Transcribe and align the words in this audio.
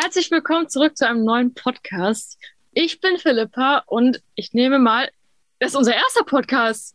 Herzlich 0.00 0.30
willkommen 0.30 0.68
zurück 0.68 0.96
zu 0.96 1.08
einem 1.08 1.24
neuen 1.24 1.54
Podcast. 1.54 2.38
Ich 2.70 3.00
bin 3.00 3.18
Philippa 3.18 3.82
und 3.86 4.22
ich 4.36 4.52
nehme 4.52 4.78
mal, 4.78 5.10
das 5.58 5.70
ist 5.70 5.76
unser 5.76 5.92
erster 5.92 6.22
Podcast. 6.22 6.94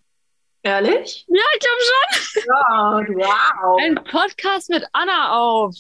Ehrlich? 0.62 1.26
Ja, 1.28 1.42
ich 1.54 1.60
glaube 1.60 3.06
schon. 3.10 3.16
Wow. 3.18 3.82
Ein 3.82 3.96
Podcast 3.96 4.70
mit 4.70 4.86
Anna 4.94 5.34
auf. 5.34 5.76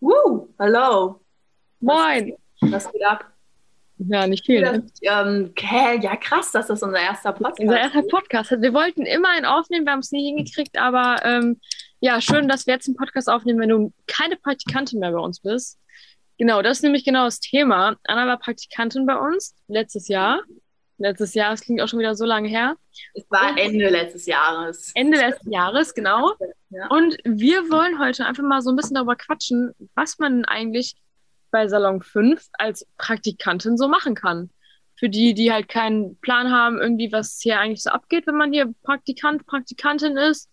Woo, 0.00 0.48
hallo. 0.58 1.20
Moin. 1.80 2.32
Was 2.62 2.90
geht 2.92 3.04
ab? 3.04 3.26
Ja, 3.98 4.26
nicht 4.26 4.46
viel. 4.46 4.62
Das, 4.62 4.72
Ne? 4.72 4.90
ähm, 5.02 5.52
hä, 5.54 5.98
ja, 6.00 6.16
krass, 6.16 6.50
das 6.50 6.70
ist 6.70 6.82
unser 6.82 6.98
erster 7.00 7.32
Podcast. 7.32 7.60
Unser 7.60 7.78
erster 7.78 8.02
Podcast. 8.04 8.50
Wir 8.52 8.72
wollten 8.72 9.02
immer 9.04 9.28
einen 9.28 9.44
aufnehmen, 9.44 9.84
wir 9.84 9.92
haben 9.92 10.00
es 10.00 10.12
nie 10.12 10.24
hingekriegt, 10.24 10.78
aber 10.78 11.16
ähm, 11.26 11.60
ja, 12.00 12.22
schön, 12.22 12.48
dass 12.48 12.66
wir 12.66 12.72
jetzt 12.72 12.88
einen 12.88 12.96
Podcast 12.96 13.28
aufnehmen, 13.28 13.60
wenn 13.60 13.68
du 13.68 13.92
keine 14.06 14.36
Praktikantin 14.36 15.00
mehr 15.00 15.12
bei 15.12 15.18
uns 15.18 15.40
bist. 15.40 15.78
Genau, 16.38 16.62
das 16.62 16.78
ist 16.78 16.82
nämlich 16.82 17.04
genau 17.04 17.24
das 17.24 17.40
Thema. 17.40 17.96
Anna 18.04 18.26
war 18.26 18.38
Praktikantin 18.38 19.06
bei 19.06 19.16
uns 19.16 19.54
letztes 19.66 20.08
Jahr. 20.08 20.40
Letztes 21.00 21.34
Jahr, 21.34 21.50
das 21.50 21.60
klingt 21.60 21.80
auch 21.80 21.88
schon 21.88 21.98
wieder 21.98 22.16
so 22.16 22.24
lange 22.24 22.48
her. 22.48 22.76
Es 23.14 23.24
war 23.30 23.56
Ende 23.56 23.88
letztes 23.88 24.26
Jahres. 24.26 24.90
Ende 24.94 25.18
letzten 25.18 25.52
Jahres, 25.52 25.94
genau. 25.94 26.32
Ja. 26.70 26.88
Und 26.88 27.18
wir 27.24 27.70
wollen 27.70 28.00
heute 28.00 28.26
einfach 28.26 28.42
mal 28.42 28.62
so 28.62 28.70
ein 28.70 28.76
bisschen 28.76 28.94
darüber 28.94 29.14
quatschen, 29.14 29.72
was 29.94 30.18
man 30.18 30.44
eigentlich 30.44 30.96
bei 31.50 31.68
Salon 31.68 32.02
5 32.02 32.44
als 32.52 32.86
Praktikantin 32.96 33.76
so 33.76 33.88
machen 33.88 34.14
kann. 34.14 34.50
Für 34.96 35.08
die, 35.08 35.34
die 35.34 35.52
halt 35.52 35.68
keinen 35.68 36.18
Plan 36.18 36.50
haben, 36.50 36.80
irgendwie, 36.80 37.12
was 37.12 37.38
hier 37.40 37.60
eigentlich 37.60 37.82
so 37.84 37.90
abgeht, 37.90 38.26
wenn 38.26 38.36
man 38.36 38.52
hier 38.52 38.74
Praktikant, 38.82 39.46
Praktikantin 39.46 40.16
ist, 40.16 40.50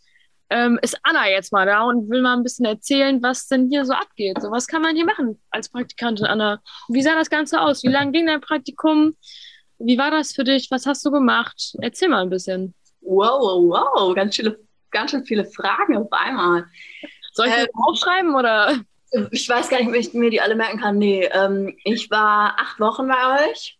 ähm, 0.49 0.79
ist 0.81 0.97
Anna 1.03 1.27
jetzt 1.29 1.51
mal 1.51 1.65
da 1.65 1.83
und 1.83 2.09
will 2.09 2.21
mal 2.21 2.35
ein 2.35 2.43
bisschen 2.43 2.65
erzählen, 2.65 3.21
was 3.23 3.47
denn 3.47 3.69
hier 3.69 3.85
so 3.85 3.93
abgeht. 3.93 4.41
So, 4.41 4.51
was 4.51 4.67
kann 4.67 4.81
man 4.81 4.95
hier 4.95 5.05
machen 5.05 5.41
als 5.49 5.69
Praktikantin, 5.69 6.25
Anna? 6.25 6.61
Wie 6.87 7.01
sah 7.01 7.15
das 7.15 7.29
Ganze 7.29 7.61
aus? 7.61 7.83
Wie 7.83 7.89
lange 7.89 8.11
ging 8.11 8.27
dein 8.27 8.41
Praktikum? 8.41 9.15
Wie 9.79 9.97
war 9.97 10.11
das 10.11 10.33
für 10.33 10.43
dich? 10.43 10.69
Was 10.71 10.85
hast 10.85 11.05
du 11.05 11.11
gemacht? 11.11 11.75
Erzähl 11.81 12.09
mal 12.09 12.21
ein 12.21 12.29
bisschen. 12.29 12.73
Wow, 13.01 13.41
wow, 13.41 13.91
wow, 13.95 14.15
ganz, 14.15 14.35
viele, 14.35 14.59
ganz 14.91 15.11
schön 15.11 15.25
viele 15.25 15.45
Fragen 15.45 15.97
auf 15.97 16.11
einmal. 16.11 16.65
Soll 17.33 17.47
ich 17.47 17.53
Äh, 17.53 17.65
das 17.65 17.69
aufschreiben 17.87 18.35
oder? 18.35 18.79
Ich 19.31 19.47
weiß 19.47 19.69
gar 19.69 19.79
nicht, 19.79 19.87
ob 19.87 19.95
ich 19.95 20.13
mir 20.13 20.29
die 20.29 20.41
alle 20.41 20.55
merken 20.55 20.79
kann. 20.79 20.97
Nee, 20.97 21.29
ähm, 21.31 21.75
ich 21.83 22.09
war 22.11 22.55
acht 22.59 22.79
Wochen 22.79 23.07
bei 23.07 23.49
euch, 23.49 23.77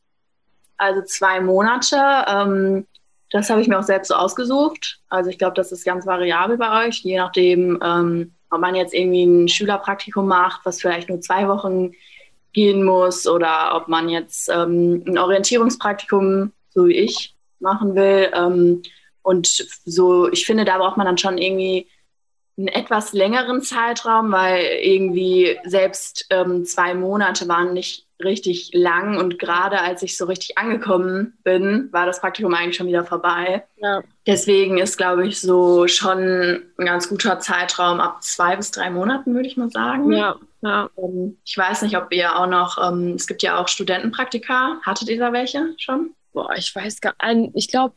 also 0.77 1.01
zwei 1.03 1.41
Monate. 1.41 1.97
Ähm, 2.27 2.87
das 3.31 3.49
habe 3.49 3.61
ich 3.61 3.67
mir 3.67 3.79
auch 3.79 3.83
selbst 3.83 4.09
so 4.09 4.15
ausgesucht. 4.15 4.99
Also 5.09 5.29
ich 5.29 5.37
glaube, 5.37 5.55
das 5.55 5.71
ist 5.71 5.83
ganz 5.83 6.05
variabel 6.05 6.57
bei 6.57 6.87
euch, 6.87 6.99
je 6.99 7.17
nachdem, 7.17 7.79
ähm, 7.83 8.33
ob 8.49 8.61
man 8.61 8.75
jetzt 8.75 8.93
irgendwie 8.93 9.25
ein 9.25 9.47
Schülerpraktikum 9.47 10.27
macht, 10.27 10.61
was 10.63 10.79
vielleicht 10.79 11.09
nur 11.09 11.21
zwei 11.21 11.47
Wochen 11.47 11.91
gehen 12.53 12.83
muss, 12.83 13.27
oder 13.27 13.75
ob 13.75 13.87
man 13.87 14.07
jetzt 14.07 14.49
ähm, 14.49 15.03
ein 15.05 15.17
Orientierungspraktikum, 15.17 16.53
so 16.69 16.87
wie 16.87 16.95
ich, 16.95 17.35
machen 17.59 17.95
will. 17.95 18.31
Ähm, 18.33 18.81
und 19.23 19.47
so, 19.85 20.31
ich 20.31 20.45
finde, 20.45 20.65
da 20.65 20.77
braucht 20.77 20.97
man 20.97 21.07
dann 21.07 21.17
schon 21.17 21.37
irgendwie 21.37 21.87
einen 22.57 22.67
etwas 22.69 23.11
längeren 23.11 23.61
Zeitraum, 23.61 24.31
weil 24.31 24.63
irgendwie 24.81 25.57
selbst 25.65 26.27
ähm, 26.29 26.63
zwei 26.63 26.93
Monate 26.93 27.47
waren 27.47 27.73
nicht 27.73 28.04
richtig 28.23 28.71
lang 28.73 29.17
und 29.17 29.39
gerade 29.39 29.79
als 29.81 30.01
ich 30.03 30.17
so 30.17 30.25
richtig 30.25 30.57
angekommen 30.57 31.37
bin, 31.43 31.89
war 31.91 32.05
das 32.05 32.21
Praktikum 32.21 32.53
eigentlich 32.53 32.75
schon 32.77 32.87
wieder 32.87 33.05
vorbei. 33.05 33.63
Ja. 33.77 34.01
Deswegen 34.25 34.77
ist, 34.77 34.97
glaube 34.97 35.27
ich, 35.27 35.41
so 35.41 35.87
schon 35.87 36.63
ein 36.77 36.85
ganz 36.85 37.09
guter 37.09 37.39
Zeitraum 37.39 37.99
ab 37.99 38.23
zwei 38.23 38.55
bis 38.55 38.71
drei 38.71 38.89
Monaten, 38.89 39.33
würde 39.35 39.47
ich 39.47 39.57
mal 39.57 39.69
sagen. 39.69 40.11
Ja, 40.11 40.35
ja. 40.61 40.89
Ähm, 40.97 41.37
Ich 41.43 41.57
weiß 41.57 41.81
nicht, 41.83 41.97
ob 41.97 42.11
ihr 42.13 42.37
auch 42.37 42.47
noch, 42.47 42.77
ähm, 42.91 43.13
es 43.15 43.27
gibt 43.27 43.43
ja 43.43 43.57
auch 43.59 43.67
Studentenpraktika. 43.67 44.79
Hattet 44.83 45.09
ihr 45.09 45.19
da 45.19 45.33
welche 45.33 45.73
schon? 45.77 46.11
Boah, 46.33 46.53
ich 46.55 46.73
weiß 46.75 47.01
gar 47.01 47.13
nicht. 47.33 47.51
Ich 47.55 47.67
glaube, 47.69 47.93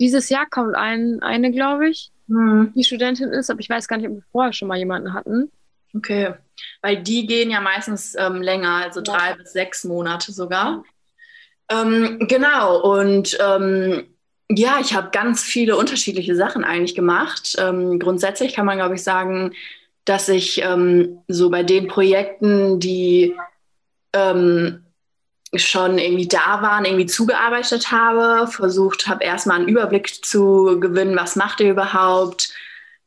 dieses 0.00 0.28
Jahr 0.30 0.46
kommt 0.48 0.74
ein, 0.74 1.18
eine, 1.22 1.50
glaube 1.52 1.88
ich, 1.90 2.10
Hm. 2.28 2.72
die 2.76 2.84
Studentin 2.84 3.30
ist, 3.30 3.50
aber 3.50 3.58
ich 3.60 3.68
weiß 3.68 3.88
gar 3.88 3.96
nicht, 3.96 4.08
ob 4.08 4.14
wir 4.14 4.22
vorher 4.30 4.52
schon 4.52 4.68
mal 4.68 4.78
jemanden 4.78 5.12
hatten. 5.14 5.50
Okay, 5.96 6.34
weil 6.82 7.02
die 7.02 7.26
gehen 7.26 7.50
ja 7.50 7.60
meistens 7.60 8.14
ähm, 8.16 8.42
länger, 8.42 8.76
also 8.84 9.00
Ja. 9.00 9.16
drei 9.16 9.34
bis 9.34 9.52
sechs 9.52 9.84
Monate 9.84 10.32
sogar. 10.32 10.84
Ähm, 11.70 12.18
genau, 12.28 12.80
und 12.80 13.36
ähm, 13.40 14.04
ja, 14.50 14.78
ich 14.80 14.94
habe 14.94 15.10
ganz 15.12 15.42
viele 15.42 15.76
unterschiedliche 15.76 16.34
Sachen 16.34 16.64
eigentlich 16.64 16.94
gemacht. 16.96 17.54
Ähm, 17.58 17.98
grundsätzlich 18.00 18.54
kann 18.54 18.66
man, 18.66 18.78
glaube 18.78 18.96
ich, 18.96 19.02
sagen, 19.04 19.52
dass 20.04 20.28
ich 20.28 20.60
ähm, 20.62 21.18
so 21.28 21.50
bei 21.50 21.62
den 21.62 21.86
Projekten, 21.86 22.80
die 22.80 23.36
ähm, 24.12 24.84
schon 25.54 25.98
irgendwie 25.98 26.28
da 26.28 26.62
waren, 26.62 26.84
irgendwie 26.84 27.06
zugearbeitet 27.06 27.90
habe, 27.92 28.50
versucht 28.50 29.06
habe, 29.06 29.24
erstmal 29.24 29.58
einen 29.58 29.68
Überblick 29.68 30.24
zu 30.24 30.78
gewinnen, 30.80 31.16
was 31.16 31.36
macht 31.36 31.60
ihr 31.60 31.70
überhaupt, 31.70 32.52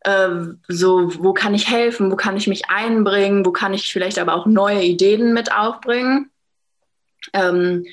ähm, 0.05 0.59
so, 0.67 1.11
wo 1.23 1.33
kann 1.33 1.53
ich 1.53 1.69
helfen, 1.69 2.11
wo 2.11 2.15
kann 2.15 2.37
ich 2.37 2.47
mich 2.47 2.69
einbringen, 2.69 3.45
wo 3.45 3.51
kann 3.51 3.73
ich 3.73 3.91
vielleicht 3.91 4.19
aber 4.19 4.33
auch 4.33 4.45
neue 4.45 4.81
Ideen 4.81 5.33
mit 5.33 5.53
aufbringen. 5.53 6.29
Ähm, 7.31 7.85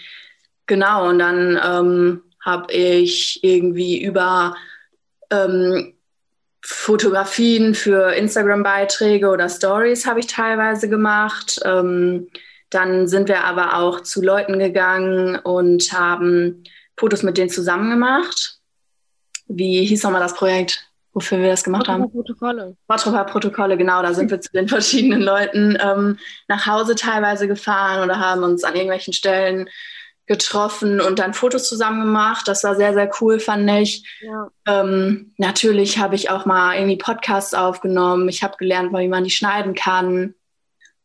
genau, 0.67 1.09
und 1.09 1.19
dann 1.19 1.61
ähm, 1.63 2.23
habe 2.45 2.73
ich 2.73 3.45
irgendwie 3.45 4.03
über 4.03 4.57
ähm, 5.31 5.95
Fotografien 6.63 7.75
für 7.75 8.13
Instagram-Beiträge 8.13 9.29
oder 9.29 9.49
Stories 9.49 10.07
habe 10.07 10.21
ich 10.21 10.27
teilweise 10.27 10.89
gemacht. 10.89 11.61
Ähm, 11.65 12.29
dann 12.71 13.09
sind 13.09 13.29
wir 13.29 13.45
aber 13.45 13.77
auch 13.79 14.01
zu 14.01 14.23
Leuten 14.23 14.59
gegangen 14.59 15.37
und 15.37 15.93
haben 15.93 16.65
Fotos 16.97 17.23
mit 17.23 17.39
denen 17.39 17.51
zusammen 17.51 17.91
gemacht. 17.91 18.59
Wie 19.47 19.85
hieß 19.85 20.05
nochmal 20.05 20.21
das 20.21 20.35
Projekt, 20.35 20.90
wofür 21.13 21.39
wir 21.39 21.49
das 21.49 21.65
gemacht 21.65 21.89
haben? 21.89 22.11
Protokolle. 22.11 22.77
Bottroper 22.87 23.25
Protokolle, 23.25 23.77
genau, 23.77 24.03
da 24.03 24.15
sind 24.15 24.31
wir 24.31 24.41
zu 24.41 24.51
den 24.53 24.69
verschiedenen 24.69 25.23
Leuten 25.23 25.77
ähm, 25.81 26.19
nach 26.49 26.67
Hause 26.67 26.95
teilweise 26.95 27.49
gefahren 27.49 28.03
oder 28.03 28.19
haben 28.19 28.43
uns 28.43 28.65
an 28.65 28.75
irgendwelchen 28.75 29.13
Stellen 29.13 29.69
getroffen 30.31 31.01
und 31.01 31.19
dann 31.19 31.35
Fotos 31.35 31.69
zusammen 31.69 32.03
gemacht. 32.03 32.47
Das 32.47 32.63
war 32.63 32.77
sehr, 32.77 32.95
sehr 32.95 33.11
cool, 33.21 33.41
fand 33.41 33.69
ich. 33.69 34.07
Ja. 34.21 34.47
Ähm, 34.65 35.35
natürlich 35.39 35.99
habe 35.99 36.15
ich 36.15 36.31
auch 36.31 36.47
mal 36.47 36.77
irgendwie 36.77 36.99
Podcasts 36.99 37.53
aufgenommen. 37.53 38.29
Ich 38.29 38.45
habe 38.45 38.57
gelernt, 38.57 38.93
wie 38.93 39.09
man 39.09 39.25
die 39.25 39.31
schneiden 39.31 39.75
kann. 39.75 40.35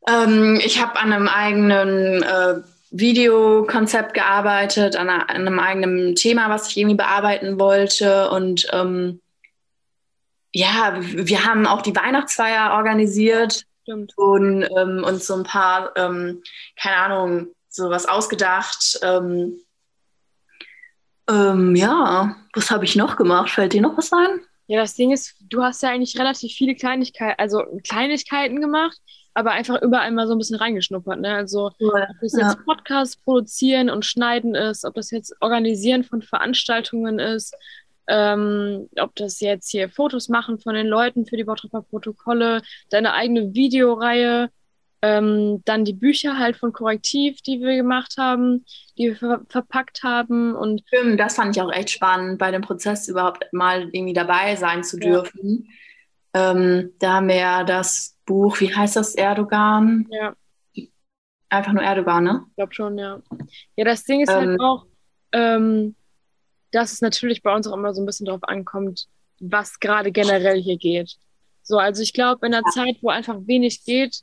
Ähm, 0.07 0.59
ich 0.63 0.79
habe 0.79 0.99
an 0.99 1.11
einem 1.11 1.27
eigenen 1.27 2.21
äh, 2.21 2.61
Videokonzept 2.91 4.13
gearbeitet, 4.13 4.95
an, 4.95 5.09
einer, 5.09 5.27
an 5.27 5.35
einem 5.37 5.59
eigenen 5.59 6.13
Thema, 6.13 6.51
was 6.51 6.69
ich 6.69 6.77
irgendwie 6.77 6.95
bearbeiten 6.95 7.59
wollte. 7.59 8.29
Und 8.29 8.67
ähm, 8.73 9.21
ja, 10.55 10.95
wir 11.01 11.43
haben 11.43 11.67
auch 11.67 11.81
die 11.81 11.93
Weihnachtsfeier 11.95 12.71
organisiert 12.75 13.65
Stimmt. 13.83 14.13
und 14.15 14.63
ähm, 14.63 15.03
uns 15.05 15.27
so 15.27 15.33
ein 15.35 15.43
paar, 15.43 15.91
ähm, 15.97 16.41
keine 16.81 16.95
Ahnung, 16.95 17.47
sowas 17.67 18.07
ausgedacht. 18.07 18.97
Ähm, 19.03 19.59
ähm, 21.29 21.75
ja, 21.75 22.37
was 22.53 22.71
habe 22.71 22.85
ich 22.85 22.95
noch 22.95 23.17
gemacht? 23.17 23.49
Fällt 23.49 23.73
dir 23.73 23.81
noch 23.81 23.97
was 23.97 24.13
ein? 24.13 24.39
Ja, 24.67 24.79
das 24.79 24.95
Ding 24.95 25.11
ist, 25.11 25.35
du 25.49 25.61
hast 25.61 25.83
ja 25.83 25.89
eigentlich 25.89 26.17
relativ 26.17 26.53
viele 26.53 26.73
Kleinigkeiten, 26.73 27.35
also 27.37 27.63
Kleinigkeiten 27.83 28.61
gemacht, 28.61 28.97
aber 29.33 29.51
einfach 29.51 29.81
überall 29.81 30.09
mal 30.11 30.25
so 30.25 30.33
ein 30.33 30.37
bisschen 30.37 30.55
reingeschnuppert, 30.55 31.19
ne? 31.19 31.35
Also, 31.35 31.65
ob 31.79 32.05
das 32.21 32.31
Ja. 32.31 32.47
jetzt 32.47 32.63
Podcasts 32.63 33.17
produzieren 33.17 33.89
und 33.89 34.05
schneiden 34.05 34.55
ist, 34.55 34.85
ob 34.85 34.93
das 34.95 35.11
jetzt 35.11 35.35
Organisieren 35.41 36.05
von 36.05 36.21
Veranstaltungen 36.21 37.19
ist, 37.19 37.53
ähm, 38.07 38.89
ob 38.99 39.15
das 39.15 39.39
jetzt 39.39 39.69
hier 39.71 39.89
Fotos 39.89 40.29
machen 40.29 40.59
von 40.59 40.73
den 40.75 40.87
Leuten 40.87 41.25
für 41.25 41.37
die 41.37 41.43
Bottroper 41.43 41.81
Protokolle, 41.81 42.61
deine 42.89 43.13
eigene 43.13 43.53
Videoreihe, 43.53 44.49
ähm, 45.01 45.61
dann 45.65 45.85
die 45.85 45.93
Bücher 45.93 46.37
halt 46.39 46.57
von 46.57 46.73
Korrektiv, 46.73 47.41
die 47.41 47.59
wir 47.59 47.75
gemacht 47.75 48.15
haben, 48.17 48.65
die 48.97 49.09
wir 49.09 49.15
ver 49.17 49.41
verpackt 49.49 50.03
haben 50.03 50.55
und 50.55 50.83
Stimmt, 50.87 51.19
das 51.19 51.35
fand 51.35 51.55
ich 51.55 51.61
auch 51.61 51.71
echt 51.71 51.91
spannend, 51.91 52.39
bei 52.39 52.51
dem 52.51 52.61
Prozess 52.61 53.07
überhaupt 53.07 53.45
mal 53.51 53.89
irgendwie 53.91 54.13
dabei 54.13 54.55
sein 54.55 54.83
zu 54.83 54.97
Ja. 54.99 55.21
dürfen. 55.21 55.67
Ähm, 56.33 56.91
da 56.99 57.13
haben 57.13 57.27
wir 57.29 57.35
ja 57.37 57.63
das 57.63 58.17
Buch, 58.25 58.59
wie 58.59 58.73
heißt 58.75 58.95
das, 58.95 59.15
Erdogan? 59.15 60.07
ja. 60.09 60.33
Einfach 61.49 61.73
nur 61.73 61.83
Erdogan, 61.83 62.23
ne? 62.23 62.43
Ich 62.49 62.55
glaube 62.55 62.73
schon, 62.73 62.97
ja. 62.97 63.21
Ja, 63.75 63.85
das 63.85 64.03
Ding 64.03 64.21
ist 64.21 64.29
Ähm. 64.29 64.35
halt 64.35 64.59
auch, 64.59 64.85
ähm, 65.31 65.95
dass 66.75 66.91
es 66.91 67.01
natürlich 67.01 67.41
bei 67.41 67.55
uns 67.55 67.67
auch 67.67 67.73
immer 67.73 67.93
so 67.93 68.01
ein 68.01 68.05
bisschen 68.05 68.25
drauf 68.25 68.43
ankommt, 68.43 69.07
was 69.39 69.79
gerade 69.79 70.11
generell 70.11 70.61
hier 70.61 70.77
geht. 70.77 71.15
So, 71.63 71.77
also 71.77 72.03
ich 72.03 72.13
glaube, 72.13 72.45
in 72.45 72.53
einer 72.53 72.65
Zeit, 72.69 72.97
wo 73.01 73.09
einfach 73.09 73.37
wenig 73.45 73.85
geht, 73.85 74.19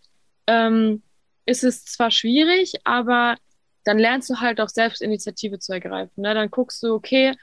ähm, 0.47 1.03
ist 1.47 1.65
es 1.65 1.85
zwar 1.87 2.11
schwierig, 2.11 2.75
aber 2.85 3.37
dann 3.85 3.99
lernst 3.99 4.29
du 4.29 4.37
halt 4.37 4.61
auch 4.61 4.69
selbst 4.69 5.01
Initiative 5.01 5.59
zu 5.59 5.73
ergreifen. 5.73 6.23
Ne? 6.23 6.35
Dann 6.35 6.51
guckst 6.51 6.83
du, 6.83 6.93
okay, 6.95 7.35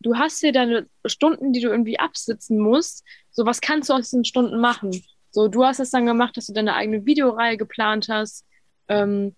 du 0.00 0.16
hast 0.16 0.40
hier 0.40 0.52
deine 0.52 0.88
Stunden, 1.06 1.52
die 1.52 1.60
du 1.60 1.68
irgendwie 1.68 1.98
absitzen 1.98 2.58
musst. 2.58 3.04
So, 3.30 3.46
was 3.46 3.60
kannst 3.60 3.88
du 3.88 3.94
aus 3.94 4.10
diesen 4.10 4.24
Stunden 4.24 4.58
machen? 4.58 4.90
So, 5.30 5.46
du 5.48 5.64
hast 5.64 5.78
es 5.78 5.90
dann 5.90 6.06
gemacht, 6.06 6.36
dass 6.36 6.46
du 6.46 6.52
deine 6.52 6.74
eigene 6.74 7.06
Videoreihe 7.06 7.56
geplant 7.56 8.08
hast. 8.10 8.44
Ähm, 8.88 9.36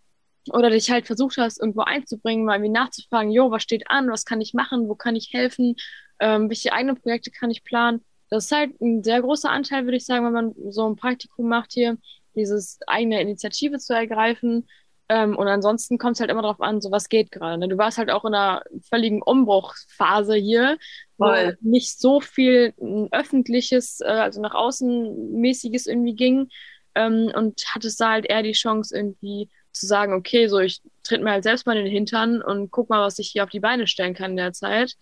oder 0.50 0.70
dich 0.70 0.90
halt 0.90 1.06
versucht 1.06 1.36
hast, 1.36 1.60
irgendwo 1.60 1.82
einzubringen, 1.82 2.44
mal 2.44 2.54
irgendwie 2.56 2.72
nachzufragen, 2.72 3.30
jo, 3.30 3.50
was 3.50 3.62
steht 3.62 3.90
an, 3.90 4.10
was 4.10 4.24
kann 4.24 4.40
ich 4.40 4.54
machen, 4.54 4.88
wo 4.88 4.94
kann 4.94 5.16
ich 5.16 5.32
helfen, 5.32 5.76
ähm, 6.20 6.48
welche 6.48 6.72
eigenen 6.72 6.96
Projekte 6.96 7.30
kann 7.30 7.50
ich 7.50 7.64
planen. 7.64 8.04
Das 8.30 8.46
ist 8.46 8.52
halt 8.52 8.80
ein 8.80 9.02
sehr 9.02 9.22
großer 9.22 9.50
Anteil, 9.50 9.84
würde 9.84 9.96
ich 9.96 10.04
sagen, 10.04 10.24
wenn 10.24 10.32
man 10.32 10.54
so 10.70 10.88
ein 10.88 10.96
Praktikum 10.96 11.48
macht 11.48 11.72
hier, 11.72 11.96
dieses 12.34 12.78
eigene 12.86 13.20
Initiative 13.20 13.78
zu 13.78 13.94
ergreifen. 13.94 14.66
Ähm, 15.10 15.36
und 15.36 15.48
ansonsten 15.48 15.96
kommt 15.96 16.16
es 16.16 16.20
halt 16.20 16.30
immer 16.30 16.42
darauf 16.42 16.60
an, 16.60 16.82
so 16.82 16.90
was 16.90 17.08
geht 17.08 17.30
gerade. 17.32 17.58
Ne? 17.58 17.68
Du 17.68 17.78
warst 17.78 17.96
halt 17.96 18.10
auch 18.10 18.26
in 18.26 18.34
einer 18.34 18.62
völligen 18.88 19.22
Umbruchphase 19.22 20.34
hier, 20.34 20.76
Voll. 21.16 21.56
wo 21.60 21.68
nicht 21.68 21.98
so 21.98 22.20
viel 22.20 22.74
öffentliches, 23.10 24.00
äh, 24.00 24.04
also 24.04 24.42
nach 24.42 24.54
außen 24.54 25.32
mäßiges 25.32 25.86
irgendwie 25.86 26.14
ging. 26.14 26.48
Ähm, 26.94 27.32
und 27.34 27.64
hattest 27.74 28.00
da 28.00 28.10
halt 28.10 28.26
eher 28.26 28.42
die 28.42 28.52
Chance, 28.52 28.94
irgendwie 28.94 29.48
zu 29.78 29.86
sagen, 29.86 30.12
okay, 30.12 30.48
so 30.48 30.58
ich 30.58 30.80
tritt 31.02 31.22
mir 31.22 31.30
halt 31.30 31.44
selbst 31.44 31.66
mal 31.66 31.76
in 31.76 31.84
den 31.84 31.92
Hintern 31.92 32.42
und 32.42 32.70
guck 32.70 32.88
mal, 32.90 33.00
was 33.04 33.18
ich 33.18 33.30
hier 33.30 33.44
auf 33.44 33.50
die 33.50 33.60
Beine 33.60 33.86
stellen 33.86 34.14
kann 34.14 34.32
in 34.32 34.36
der 34.36 34.52
Zeit. 34.52 34.94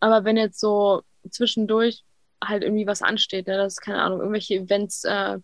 Aber 0.00 0.24
wenn 0.24 0.36
jetzt 0.36 0.60
so 0.60 1.02
zwischendurch 1.30 2.04
halt 2.42 2.62
irgendwie 2.62 2.86
was 2.86 3.02
ansteht, 3.02 3.46
ne, 3.46 3.56
das 3.56 3.74
ist 3.74 3.80
keine 3.80 4.02
Ahnung, 4.02 4.20
irgendwelche 4.20 4.54
Events 4.54 5.04
äh, 5.04 5.38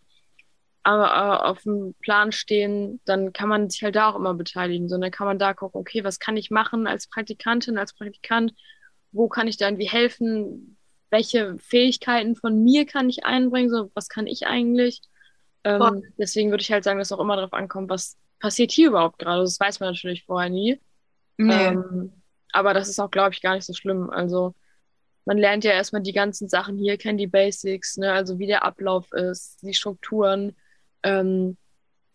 auf 0.84 1.62
dem 1.62 1.94
Plan 2.02 2.30
stehen, 2.30 3.00
dann 3.06 3.32
kann 3.32 3.48
man 3.48 3.70
sich 3.70 3.82
halt 3.82 3.96
da 3.96 4.10
auch 4.10 4.16
immer 4.16 4.34
beteiligen. 4.34 4.88
So, 4.88 4.98
dann 4.98 5.10
kann 5.10 5.26
man 5.26 5.38
da 5.38 5.54
gucken, 5.54 5.80
okay, 5.80 6.04
was 6.04 6.18
kann 6.18 6.36
ich 6.36 6.50
machen 6.50 6.86
als 6.86 7.06
Praktikantin, 7.06 7.78
als 7.78 7.94
Praktikant? 7.94 8.52
Wo 9.10 9.28
kann 9.28 9.48
ich 9.48 9.56
da 9.56 9.66
irgendwie 9.66 9.88
helfen? 9.88 10.76
Welche 11.08 11.56
Fähigkeiten 11.58 12.36
von 12.36 12.62
mir 12.62 12.84
kann 12.84 13.08
ich 13.08 13.24
einbringen? 13.24 13.70
So, 13.70 13.90
was 13.94 14.10
kann 14.10 14.26
ich 14.26 14.46
eigentlich? 14.46 15.00
Ähm, 15.64 16.02
deswegen 16.18 16.50
würde 16.50 16.60
ich 16.60 16.70
halt 16.70 16.84
sagen, 16.84 16.98
dass 16.98 17.08
es 17.08 17.12
auch 17.12 17.20
immer 17.20 17.36
darauf 17.36 17.54
ankommt, 17.54 17.88
was 17.88 18.18
passiert 18.44 18.72
hier 18.72 18.88
überhaupt 18.88 19.18
gerade. 19.18 19.40
Das 19.40 19.58
weiß 19.58 19.80
man 19.80 19.94
natürlich 19.94 20.24
vorher 20.24 20.50
nie. 20.50 20.78
Nee. 21.38 21.68
Ähm, 21.68 22.12
aber 22.52 22.74
das 22.74 22.90
ist 22.90 23.00
auch, 23.00 23.10
glaube 23.10 23.32
ich, 23.32 23.40
gar 23.40 23.54
nicht 23.54 23.64
so 23.64 23.72
schlimm. 23.72 24.10
Also 24.10 24.54
man 25.24 25.38
lernt 25.38 25.64
ja 25.64 25.72
erstmal 25.72 26.02
die 26.02 26.12
ganzen 26.12 26.50
Sachen 26.50 26.76
hier, 26.76 26.98
kennt 26.98 27.18
die 27.18 27.26
Basics, 27.26 27.96
ne? 27.96 28.12
also 28.12 28.38
wie 28.38 28.46
der 28.46 28.62
Ablauf 28.62 29.10
ist, 29.14 29.62
die 29.62 29.72
Strukturen 29.72 30.54
ähm, 31.02 31.56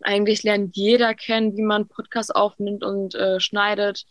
eigentlich 0.02 0.44
lernt 0.44 0.78
jeder 0.78 1.16
kennen, 1.16 1.58
wie 1.58 1.64
man 1.64 1.88
Podcast 1.88 2.36
aufnimmt 2.36 2.84
und 2.84 3.16
äh, 3.16 3.40
schneidet. 3.40 4.06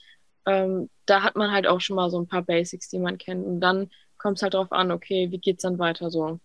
Ähm, 0.44 0.91
da 1.06 1.23
hat 1.23 1.37
man 1.37 1.53
halt 1.53 1.69
auch 1.69 1.81
schon 1.81 1.94
mal 1.94 2.11
so 2.11 2.20
ein 2.20 2.26
paar 2.26 2.43
Basics, 2.43 2.88
die 2.88 2.99
man 2.99 3.17
kennt. 3.17 3.47
Und 3.47 3.61
dann 3.61 3.91
kommt 4.19 4.38
es 4.38 4.43
halt 4.43 4.55
darauf 4.55 4.73
an, 4.73 4.91
okay, 4.91 5.31
wie 5.31 5.38
geht's 5.38 5.62
dann 5.62 5.79
weiter 5.79 6.11
so? 6.11 6.41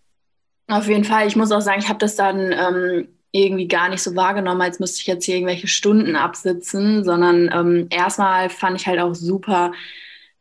Auf 0.68 0.86
jeden 0.86 1.04
Fall. 1.04 1.26
Ich 1.26 1.34
muss 1.34 1.50
auch 1.50 1.60
sagen, 1.60 1.80
ich 1.80 1.88
habe 1.88 1.98
das 1.98 2.14
dann 2.14 2.52
ähm, 2.52 3.08
irgendwie 3.34 3.66
gar 3.66 3.88
nicht 3.88 4.02
so 4.02 4.14
wahrgenommen, 4.14 4.62
als 4.62 4.78
müsste 4.78 5.00
ich 5.00 5.08
jetzt 5.08 5.24
hier 5.24 5.34
irgendwelche 5.34 5.66
Stunden 5.66 6.14
absitzen, 6.14 7.02
sondern 7.04 7.50
ähm, 7.52 7.88
erstmal 7.90 8.48
fand 8.48 8.80
ich 8.80 8.86
halt 8.86 9.00
auch 9.00 9.14
super, 9.14 9.72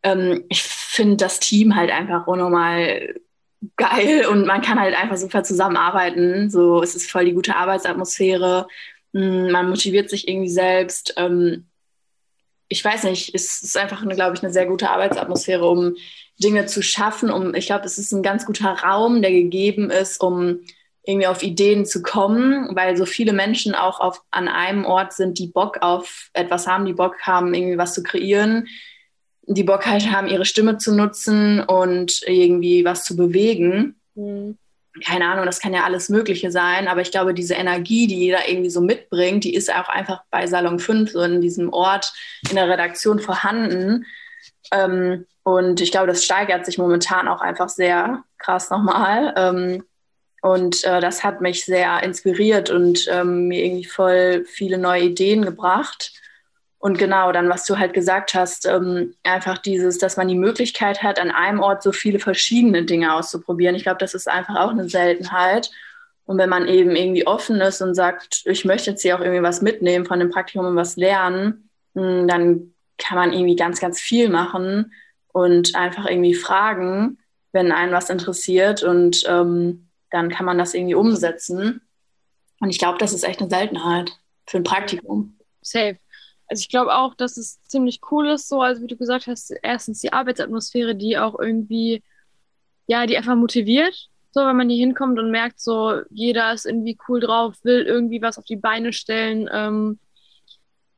ähm, 0.04 0.44
ich 0.50 0.62
finde 0.62 1.18
das 1.18 1.40
Team 1.40 1.76
halt 1.76 1.90
einfach 1.90 2.28
unnormal 2.28 3.16
geil 3.78 4.28
und 4.28 4.46
man 4.46 4.62
kann 4.62 4.80
halt 4.80 4.96
einfach 4.96 5.18
super 5.18 5.44
zusammenarbeiten. 5.44 6.52
So, 6.52 6.84
es 6.84 6.94
ist 6.94 7.10
voll 7.10 7.26
die 7.26 7.34
gute 7.34 7.56
Arbeitsatmosphäre. 7.56 8.68
Hm, 9.14 9.50
man 9.52 9.70
motiviert 9.70 10.12
sich 10.12 10.28
irgendwie 10.28 10.50
selbst. 10.50 11.16
Ähm, 11.18 11.66
ich 12.68 12.86
weiß 12.86 13.06
nicht, 13.06 13.34
es 13.34 13.64
ist 13.64 13.76
einfach, 13.76 14.08
glaube 14.08 14.36
ich, 14.36 14.44
eine 14.44 14.54
sehr 14.54 14.68
gute 14.68 14.92
Arbeitsatmosphäre, 14.92 15.68
um 15.68 15.96
Dinge 16.38 16.68
zu 16.68 16.84
schaffen. 16.84 17.32
Um, 17.32 17.56
ich 17.56 17.66
glaube, 17.66 17.86
es 17.86 17.98
ist 17.98 18.12
ein 18.12 18.22
ganz 18.22 18.46
guter 18.46 18.70
Raum, 18.70 19.24
der 19.24 19.32
gegeben 19.32 19.90
ist, 19.90 20.22
um 20.22 20.60
irgendwie 21.06 21.28
auf 21.28 21.44
Ideen 21.44 21.86
zu 21.86 22.02
kommen, 22.02 22.76
weil 22.76 22.96
so 22.96 23.06
viele 23.06 23.34
Menschen 23.34 23.76
auch 23.76 24.00
auf, 24.00 24.22
an 24.32 24.48
einem 24.48 24.86
Ort 24.86 25.14
sind, 25.14 25.38
die 25.38 25.48
Bock 25.48 25.80
auf 25.82 26.30
etwas 26.34 26.66
haben, 26.68 26.86
die 26.86 26.94
Bock 26.94 27.20
haben, 27.24 27.54
irgendwie 27.54 27.78
was 27.78 27.94
zu 27.94 28.04
kreieren 28.04 28.68
die 29.46 29.64
Bock 29.64 29.86
halt 29.86 30.12
haben, 30.12 30.28
ihre 30.28 30.46
Stimme 30.46 30.78
zu 30.78 30.96
nutzen 30.96 31.62
und 31.62 32.22
irgendwie 32.26 32.86
was 32.86 33.04
zu 33.04 33.16
bewegen. 33.16 34.00
Mhm. 34.16 34.58
Keine 35.04 35.26
Ahnung, 35.26 35.46
das 35.46 35.60
kann 35.60 35.74
ja 35.74 35.84
alles 35.84 36.10
Mögliche 36.10 36.52
sein, 36.52 36.88
aber 36.88 37.02
ich 37.02 37.12
glaube, 37.12 37.34
diese 37.34 37.56
Energie, 37.56 38.06
die 38.06 38.20
jeder 38.20 38.48
irgendwie 38.48 38.70
so 38.70 38.80
mitbringt, 38.80 39.44
die 39.44 39.56
ist 39.56 39.74
auch 39.74 39.90
einfach 39.90 40.22
bei 40.30 40.46
Salon 40.46 40.78
5, 40.78 41.12
so 41.12 41.22
in 41.22 41.42
diesem 41.42 41.74
Ort 41.74 42.14
in 42.50 42.56
der 42.56 42.70
Redaktion 42.70 43.20
vorhanden. 43.20 44.06
Ähm, 44.72 45.26
und 45.42 45.82
ich 45.82 45.92
glaube, 45.92 46.08
das 46.08 46.24
steigert 46.24 46.66
sich 46.66 46.78
momentan 46.78 47.28
auch 47.28 47.42
einfach 47.42 47.70
sehr 47.70 48.24
krass 48.38 48.70
nochmal. 48.70 49.34
Ähm, 49.36 49.84
und 50.44 50.84
äh, 50.84 51.00
das 51.00 51.24
hat 51.24 51.40
mich 51.40 51.64
sehr 51.64 52.04
inspiriert 52.04 52.70
und 52.70 53.08
ähm, 53.10 53.48
mir 53.48 53.64
irgendwie 53.64 53.86
voll 53.86 54.44
viele 54.46 54.78
neue 54.78 55.04
Ideen 55.04 55.46
gebracht. 55.46 56.12
Und 56.80 56.98
genau, 56.98 57.32
dann, 57.32 57.48
was 57.48 57.66
du 57.66 57.80
halt 57.80 57.94
gesagt 57.94 58.34
hast, 58.34 58.66
ähm, 58.66 59.16
einfach 59.24 59.58
dieses, 59.58 60.00
dass 60.00 60.18
man 60.18 60.28
die 60.28 60.36
Möglichkeit 60.36 61.02
hat, 61.02 61.18
an 61.18 61.32
einem 61.32 61.62
Ort 61.62 61.82
so 61.82 61.94
viele 61.94 62.20
verschiedene 62.20 62.84
Dinge 62.84 63.14
auszuprobieren. 63.14 63.74
Ich 63.76 63.84
glaube, 63.84 64.00
das 64.00 64.14
ist 64.14 64.28
einfach 64.28 64.58
auch 64.58 64.72
eine 64.72 64.90
Seltenheit. 64.90 65.72
Und 66.26 66.40
wenn 66.40 66.50
man 66.50 66.68
eben 66.68 66.94
irgendwie 66.94 67.26
offen 67.26 67.62
ist 67.62 67.82
und 67.82 67.96
sagt, 67.96 68.42
ich 68.44 68.66
möchte 68.66 68.92
jetzt 68.92 69.02
hier 69.02 69.16
auch 69.16 69.22
irgendwie 69.22 69.44
was 69.44 69.62
mitnehmen 69.62 70.06
von 70.06 70.20
dem 70.20 70.30
Praktikum 70.30 70.66
und 70.66 70.76
was 70.76 70.98
lernen, 70.98 71.70
hm, 71.96 72.28
dann 72.28 72.74
kann 72.98 73.18
man 73.18 73.32
irgendwie 73.32 73.56
ganz, 73.56 73.80
ganz 73.80 74.02
viel 74.02 74.28
machen 74.28 74.92
und 75.32 75.74
einfach 75.74 76.06
irgendwie 76.06 76.36
fragen, 76.36 77.18
wenn 77.54 77.72
einen 77.72 77.94
was 77.94 78.10
interessiert. 78.10 78.84
Und 78.84 79.24
ähm, 79.26 79.88
dann 80.14 80.30
kann 80.30 80.46
man 80.46 80.58
das 80.58 80.74
irgendwie 80.74 80.96
umsetzen. 80.96 81.82
Und 82.62 82.70
ich 82.70 82.80
glaube, 82.80 82.98
das 82.98 83.12
ist 83.12 83.24
echt 83.24 83.42
eine 83.42 83.50
Seltenheit 83.50 84.12
für 84.48 84.58
ein 84.58 84.64
Praktikum. 84.64 85.38
Safe 85.62 85.98
also 86.48 86.62
ich 86.62 86.70
glaube 86.70 86.94
auch, 86.94 87.16
dass 87.16 87.38
es 87.38 87.62
ziemlich 87.64 88.00
cool 88.12 88.30
ist, 88.30 88.48
so, 88.48 88.62
also 88.62 88.82
wie 88.84 88.88
du 88.88 88.96
gesagt 88.96 89.26
hast, 89.28 89.54
erstens 89.64 90.02
die 90.02 90.14
Arbeitsatmosphäre, 90.14 90.96
die 90.96 91.18
auch 91.18 91.40
irgendwie, 91.40 92.04
ja, 92.86 93.06
die 93.06 93.18
einfach 93.18 93.36
motiviert, 93.36 94.10
so, 94.32 94.42
wenn 94.42 94.56
man 94.56 94.70
hier 94.70 94.80
hinkommt 94.80 95.18
und 95.20 95.32
merkt, 95.32 95.60
so, 95.60 96.02
jeder 96.10 96.54
ist 96.54 96.66
irgendwie 96.66 96.98
cool 97.08 97.20
drauf, 97.20 97.56
will 97.64 97.84
irgendwie 97.84 98.22
was 98.22 98.38
auf 98.38 98.46
die 98.46 98.56
Beine 98.56 98.94
stellen, 98.94 99.50
ähm, 99.52 100.00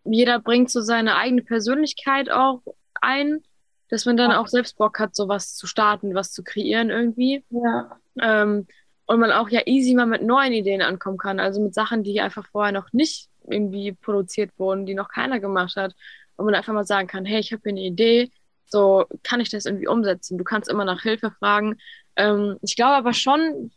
jeder 0.04 0.40
bringt 0.40 0.70
so 0.70 0.82
seine 0.82 1.16
eigene 1.16 1.42
Persönlichkeit 1.42 2.30
auch 2.30 2.62
ein, 3.02 3.42
dass 3.90 4.06
man 4.06 4.18
dann 4.18 4.32
auch 4.32 4.48
selbst 4.48 4.78
Bock 4.78 5.00
hat, 5.00 5.16
so 5.16 5.28
was 5.28 5.56
zu 5.56 5.68
starten, 5.68 6.16
was 6.16 6.32
zu 6.32 6.44
kreieren 6.44 6.90
irgendwie. 6.90 7.44
Ja. 7.50 7.98
Ähm, 8.20 8.68
und 9.06 9.19
man 9.19 9.31
auch 9.31 9.50
ja 9.50 9.62
easy 9.66 9.94
mal 9.94 10.06
mit 10.06 10.24
neuen 10.24 10.54
Ideen 10.54 10.81
ankommen 10.81 11.18
kann, 11.18 11.40
also 11.40 11.62
mit 11.62 11.74
Sachen, 11.74 12.04
die 12.04 12.22
einfach 12.22 12.48
vorher 12.48 12.72
noch 12.72 12.92
nicht 12.92 13.30
irgendwie 13.48 13.92
produziert 13.92 14.52
wurden, 14.57 14.86
die 14.86 14.96
noch 14.96 15.10
keiner 15.10 15.40
gemacht 15.40 15.75
hat. 15.75 15.94
Und 16.36 16.46
man 16.46 16.56
einfach 16.56 16.74
mal 16.74 16.86
sagen 16.86 17.08
kann, 17.08 17.25
hey, 17.25 17.39
ich 17.39 17.53
habe 17.53 17.62
hier 17.63 17.72
eine 17.72 17.82
Idee, 17.82 18.32
so 18.65 19.06
kann 19.24 19.39
ich 19.39 19.50
das 19.50 19.65
irgendwie 19.65 19.88
umsetzen. 19.88 20.38
Du 20.38 20.44
kannst 20.44 20.70
immer 20.70 20.86
nach 20.86 21.01
Hilfe 21.01 21.32
fragen. 21.32 21.77
Ähm, 22.15 22.58
ich 22.62 22.75
glaube 22.75 22.96
aber 22.96 23.13
schon, 23.13 23.72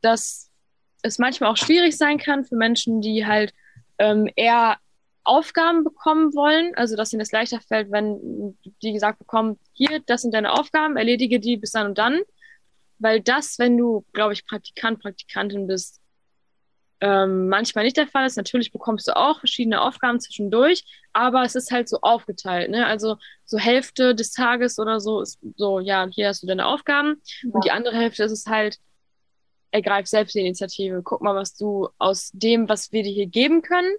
dass 0.00 0.50
es 1.02 1.18
manchmal 1.18 1.50
auch 1.50 1.56
schwierig 1.56 1.96
sein 1.96 2.18
kann 2.18 2.44
für 2.44 2.56
Menschen, 2.56 3.00
die 3.00 3.26
halt 3.26 3.52
ähm, 3.98 4.28
eher 4.34 4.78
Aufgaben 5.22 5.84
bekommen 5.84 6.34
wollen, 6.34 6.74
also 6.74 6.96
dass 6.96 7.12
ihnen 7.12 7.20
das 7.20 7.32
leichter 7.32 7.60
fällt, 7.60 7.92
wenn 7.92 8.56
die 8.82 8.92
gesagt 8.92 9.18
bekommen, 9.18 9.58
hier, 9.72 10.00
das 10.06 10.22
sind 10.22 10.34
deine 10.34 10.52
Aufgaben, 10.52 10.96
erledige 10.96 11.38
die 11.38 11.56
bis 11.56 11.72
dann 11.72 11.88
und 11.88 11.98
dann. 11.98 12.20
Weil 13.00 13.20
das, 13.20 13.58
wenn 13.58 13.76
du, 13.76 14.04
glaube 14.12 14.32
ich, 14.32 14.46
Praktikant, 14.46 15.00
Praktikantin 15.00 15.66
bist, 15.66 16.00
ähm, 17.00 17.48
manchmal 17.48 17.84
nicht 17.84 17.96
der 17.96 18.06
Fall 18.06 18.26
ist. 18.26 18.36
Natürlich 18.36 18.72
bekommst 18.72 19.08
du 19.08 19.16
auch 19.16 19.38
verschiedene 19.38 19.80
Aufgaben 19.80 20.20
zwischendurch, 20.20 20.84
aber 21.12 21.42
es 21.44 21.54
ist 21.54 21.70
halt 21.70 21.88
so 21.88 22.00
aufgeteilt. 22.02 22.70
Ne? 22.70 22.86
Also 22.86 23.16
so 23.46 23.58
Hälfte 23.58 24.14
des 24.14 24.32
Tages 24.32 24.78
oder 24.78 25.00
so 25.00 25.22
ist 25.22 25.38
so, 25.56 25.80
ja, 25.80 26.06
hier 26.12 26.28
hast 26.28 26.42
du 26.42 26.46
deine 26.46 26.66
Aufgaben 26.66 27.22
ja. 27.42 27.50
und 27.52 27.64
die 27.64 27.70
andere 27.70 27.96
Hälfte 27.96 28.22
ist 28.24 28.32
es 28.32 28.46
halt, 28.46 28.78
ergreif 29.70 30.06
selbst 30.06 30.34
die 30.34 30.40
Initiative. 30.40 31.02
Guck 31.02 31.22
mal, 31.22 31.34
was 31.34 31.56
du 31.56 31.88
aus 31.98 32.30
dem, 32.32 32.68
was 32.68 32.92
wir 32.92 33.02
dir 33.02 33.12
hier 33.12 33.26
geben 33.26 33.62
können, 33.62 33.94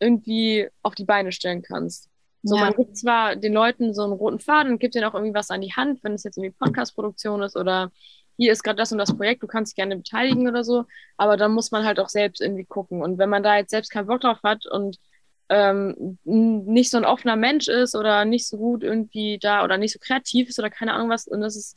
irgendwie 0.00 0.68
auf 0.82 0.94
die 0.94 1.04
Beine 1.04 1.32
stellen 1.32 1.62
kannst. 1.62 2.08
So, 2.42 2.56
ja. 2.56 2.64
man 2.64 2.74
gibt 2.74 2.96
zwar 2.96 3.36
den 3.36 3.54
Leuten 3.54 3.94
so 3.94 4.02
einen 4.02 4.12
roten 4.12 4.38
Faden 4.38 4.72
und 4.72 4.78
gibt 4.78 4.94
denen 4.94 5.04
auch 5.04 5.14
irgendwie 5.14 5.34
was 5.34 5.50
an 5.50 5.62
die 5.62 5.72
Hand, 5.72 6.02
wenn 6.04 6.14
es 6.14 6.24
jetzt 6.24 6.36
irgendwie 6.36 6.56
Podcast-Produktion 6.58 7.42
ist 7.42 7.56
oder 7.56 7.90
hier 8.36 8.52
ist 8.52 8.62
gerade 8.62 8.76
das 8.76 8.92
und 8.92 8.98
das 8.98 9.16
Projekt, 9.16 9.42
du 9.42 9.46
kannst 9.46 9.72
dich 9.72 9.76
gerne 9.76 9.96
beteiligen 9.96 10.48
oder 10.48 10.64
so, 10.64 10.84
aber 11.16 11.36
dann 11.36 11.52
muss 11.52 11.70
man 11.70 11.84
halt 11.84 12.00
auch 12.00 12.08
selbst 12.08 12.40
irgendwie 12.40 12.64
gucken. 12.64 13.02
Und 13.02 13.18
wenn 13.18 13.30
man 13.30 13.42
da 13.42 13.56
jetzt 13.56 13.70
selbst 13.70 13.90
keinen 13.90 14.06
Bock 14.06 14.20
drauf 14.20 14.38
hat 14.42 14.66
und 14.66 14.98
ähm, 15.48 16.18
nicht 16.24 16.90
so 16.90 16.96
ein 16.96 17.04
offener 17.04 17.36
Mensch 17.36 17.68
ist 17.68 17.94
oder 17.94 18.24
nicht 18.24 18.48
so 18.48 18.56
gut 18.56 18.82
irgendwie 18.82 19.38
da 19.38 19.62
oder 19.64 19.76
nicht 19.78 19.92
so 19.92 19.98
kreativ 20.00 20.48
ist 20.48 20.58
oder 20.58 20.70
keine 20.70 20.94
Ahnung 20.94 21.10
was, 21.10 21.26
und 21.26 21.40
das 21.40 21.56
ist, 21.56 21.76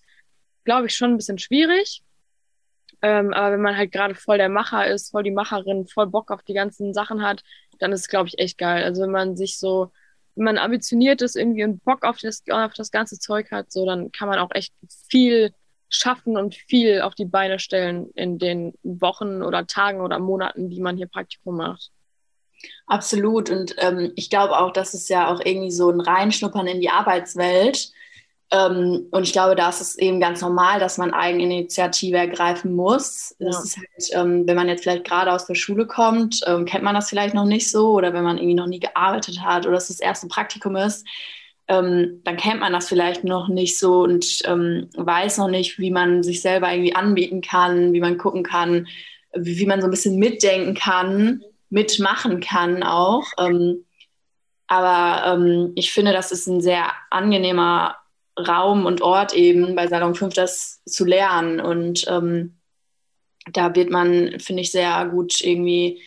glaube 0.64 0.88
ich, 0.88 0.96
schon 0.96 1.12
ein 1.12 1.18
bisschen 1.18 1.38
schwierig. 1.38 2.04
Ähm, 3.02 3.34
aber 3.34 3.54
wenn 3.54 3.62
man 3.62 3.78
halt 3.78 3.92
gerade 3.92 4.16
voll 4.16 4.38
der 4.38 4.50
Macher 4.50 4.88
ist, 4.88 5.12
voll 5.12 5.24
die 5.24 5.32
Macherin, 5.32 5.88
voll 5.88 6.08
Bock 6.08 6.32
auf 6.32 6.42
die 6.44 6.54
ganzen 6.54 6.94
Sachen 6.94 7.22
hat, 7.22 7.44
dann 7.80 7.92
ist 7.92 8.02
es, 8.02 8.08
glaube 8.08 8.28
ich, 8.30 8.40
echt 8.40 8.58
geil. 8.58 8.84
Also 8.84 9.04
wenn 9.04 9.12
man 9.12 9.38
sich 9.38 9.60
so, 9.60 9.92
wenn 10.36 10.46
man 10.46 10.58
ambitioniert 10.58 11.22
ist 11.22 11.36
irgendwie 11.36 11.64
und 11.64 11.84
Bock 11.84 12.04
auf 12.04 12.18
das, 12.20 12.44
auf 12.50 12.74
das 12.74 12.92
ganze 12.92 13.20
Zeug 13.20 13.52
hat, 13.52 13.72
so, 13.72 13.86
dann 13.86 14.12
kann 14.12 14.28
man 14.28 14.40
auch 14.40 14.52
echt 14.52 14.74
viel 15.10 15.54
schaffen 15.90 16.38
und 16.38 16.56
viel 16.56 17.02
auf 17.02 17.16
die 17.16 17.26
Beine 17.26 17.60
stellen 17.60 18.10
in 18.16 18.38
den 18.40 18.74
Wochen 18.84 19.42
oder 19.42 19.68
Tagen 19.68 20.02
oder 20.02 20.20
Monaten, 20.20 20.70
die 20.70 20.82
man 20.82 20.98
hier 20.98 21.08
Praktikum 21.08 21.58
macht. 21.58 21.92
Absolut. 22.88 23.50
Und 23.50 23.76
ähm, 23.80 24.12
ich 24.16 24.30
glaube 24.30 24.58
auch, 24.58 24.72
dass 24.72 24.94
es 24.94 25.10
ja 25.10 25.32
auch 25.32 25.40
irgendwie 25.44 25.72
so 25.72 25.90
ein 25.90 26.02
Reinschnuppern 26.02 26.68
in 26.68 26.82
die 26.82 26.90
Arbeitswelt. 26.90 27.92
Ähm, 28.50 29.08
und 29.12 29.24
ich 29.24 29.34
glaube, 29.34 29.56
da 29.56 29.70
ist 29.70 29.82
es 29.82 29.98
eben 29.98 30.22
ganz 30.22 30.42
normal, 30.42 30.80
dass 30.80 30.98
man 30.98 31.14
Eigeninitiative 31.14 32.18
ergreifen 32.18 32.76
muss. 32.76 33.36
Ja. 33.40 33.48
Das 33.48 33.64
ist 33.64 33.78
halt, 33.78 34.10
ähm, 34.14 34.48
wenn 34.48 34.56
man 34.56 34.70
jetzt 34.70 34.84
vielleicht 34.84 35.04
gerade 35.04 35.32
aus 35.34 35.46
der 35.46 35.56
Schule 35.56 35.86
kommt, 35.86 36.42
ähm, 36.46 36.66
kennt 36.66 36.84
man 36.84 36.96
das 36.96 37.10
vielleicht 37.10 37.36
noch 37.36 37.46
nicht 37.46 37.70
so. 37.70 37.92
Oder 37.92 38.14
wenn 38.14 38.24
man 38.24 38.38
irgendwie 38.38 38.56
noch 38.56 38.68
nie 38.68 38.80
gearbeitet 38.80 39.42
hat 39.42 39.68
oder 39.68 39.78
es 39.78 39.90
das 39.90 40.00
erste 40.00 40.28
Praktikum 40.28 40.76
ist, 40.78 41.06
ähm, 41.68 42.22
dann 42.24 42.38
kennt 42.38 42.60
man 42.60 42.74
das 42.74 42.88
vielleicht 42.88 43.24
noch 43.24 43.48
nicht 43.48 43.78
so 43.78 44.04
und 44.04 44.42
ähm, 44.46 44.90
weiß 44.96 45.38
noch 45.38 45.50
nicht, 45.50 45.80
wie 45.80 45.92
man 45.92 46.24
sich 46.24 46.42
selber 46.42 46.72
irgendwie 46.72 46.96
anbieten 46.96 47.42
kann, 47.42 47.94
wie 47.94 48.00
man 48.00 48.18
gucken 48.18 48.44
kann, 48.44 48.88
wie, 49.36 49.60
wie 49.60 49.66
man 49.66 49.82
so 49.82 49.88
ein 49.88 49.92
bisschen 49.92 50.18
mitdenken 50.18 50.76
kann 50.76 51.42
mitmachen 51.70 52.40
kann 52.40 52.84
auch. 52.84 53.26
Ähm, 53.38 53.86
aber 54.68 55.34
ähm, 55.34 55.72
ich 55.76 55.92
finde, 55.92 56.12
das 56.14 56.32
ist 56.32 56.48
ein 56.48 56.62
sehr 56.62 56.92
angenehmer 57.10 57.96
Raum 58.38 58.86
und 58.86 59.02
Ort 59.02 59.34
eben 59.34 59.76
bei 59.76 59.88
Salon 59.88 60.16
5, 60.16 60.34
das 60.34 60.84
zu 60.86 61.06
lernen. 61.06 61.60
Und 61.60 62.06
ähm, 62.08 62.60
da 63.52 63.74
wird 63.76 63.90
man, 63.90 64.40
finde 64.40 64.62
ich, 64.62 64.72
sehr 64.72 65.06
gut 65.08 65.42
irgendwie, 65.42 66.02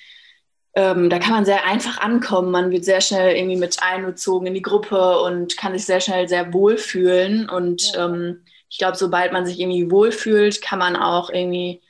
ähm, 0.75 1.11
da 1.11 1.19
kann 1.19 1.33
man 1.33 1.45
sehr 1.45 1.67
einfach 1.67 1.99
ankommen. 1.99 2.51
Man 2.51 2.71
wird 2.71 2.85
sehr 2.85 3.01
schnell 3.01 3.37
irgendwie 3.37 3.57
mit 3.57 3.83
einbezogen 3.83 4.47
in 4.47 4.55
die 4.55 4.63
Gruppe 4.63 5.21
und 5.21 5.57
kann 5.57 5.73
sich 5.73 5.87
sehr 5.87 6.01
schnell 6.01 6.29
sehr 6.29 6.53
wohlfühlen. 6.53 7.49
Und 7.49 7.93
ähm, 7.97 8.45
ich 8.69 8.79
glaube, 8.79 8.97
sobald 8.97 9.33
man 9.33 9.47
sich 9.47 9.59
irgendwie 9.59 9.91
wohlfühlt, 9.91 10.63
kann 10.63 10.79
man 10.79 10.97
auch 10.97 11.31
irgendwie 11.31 11.83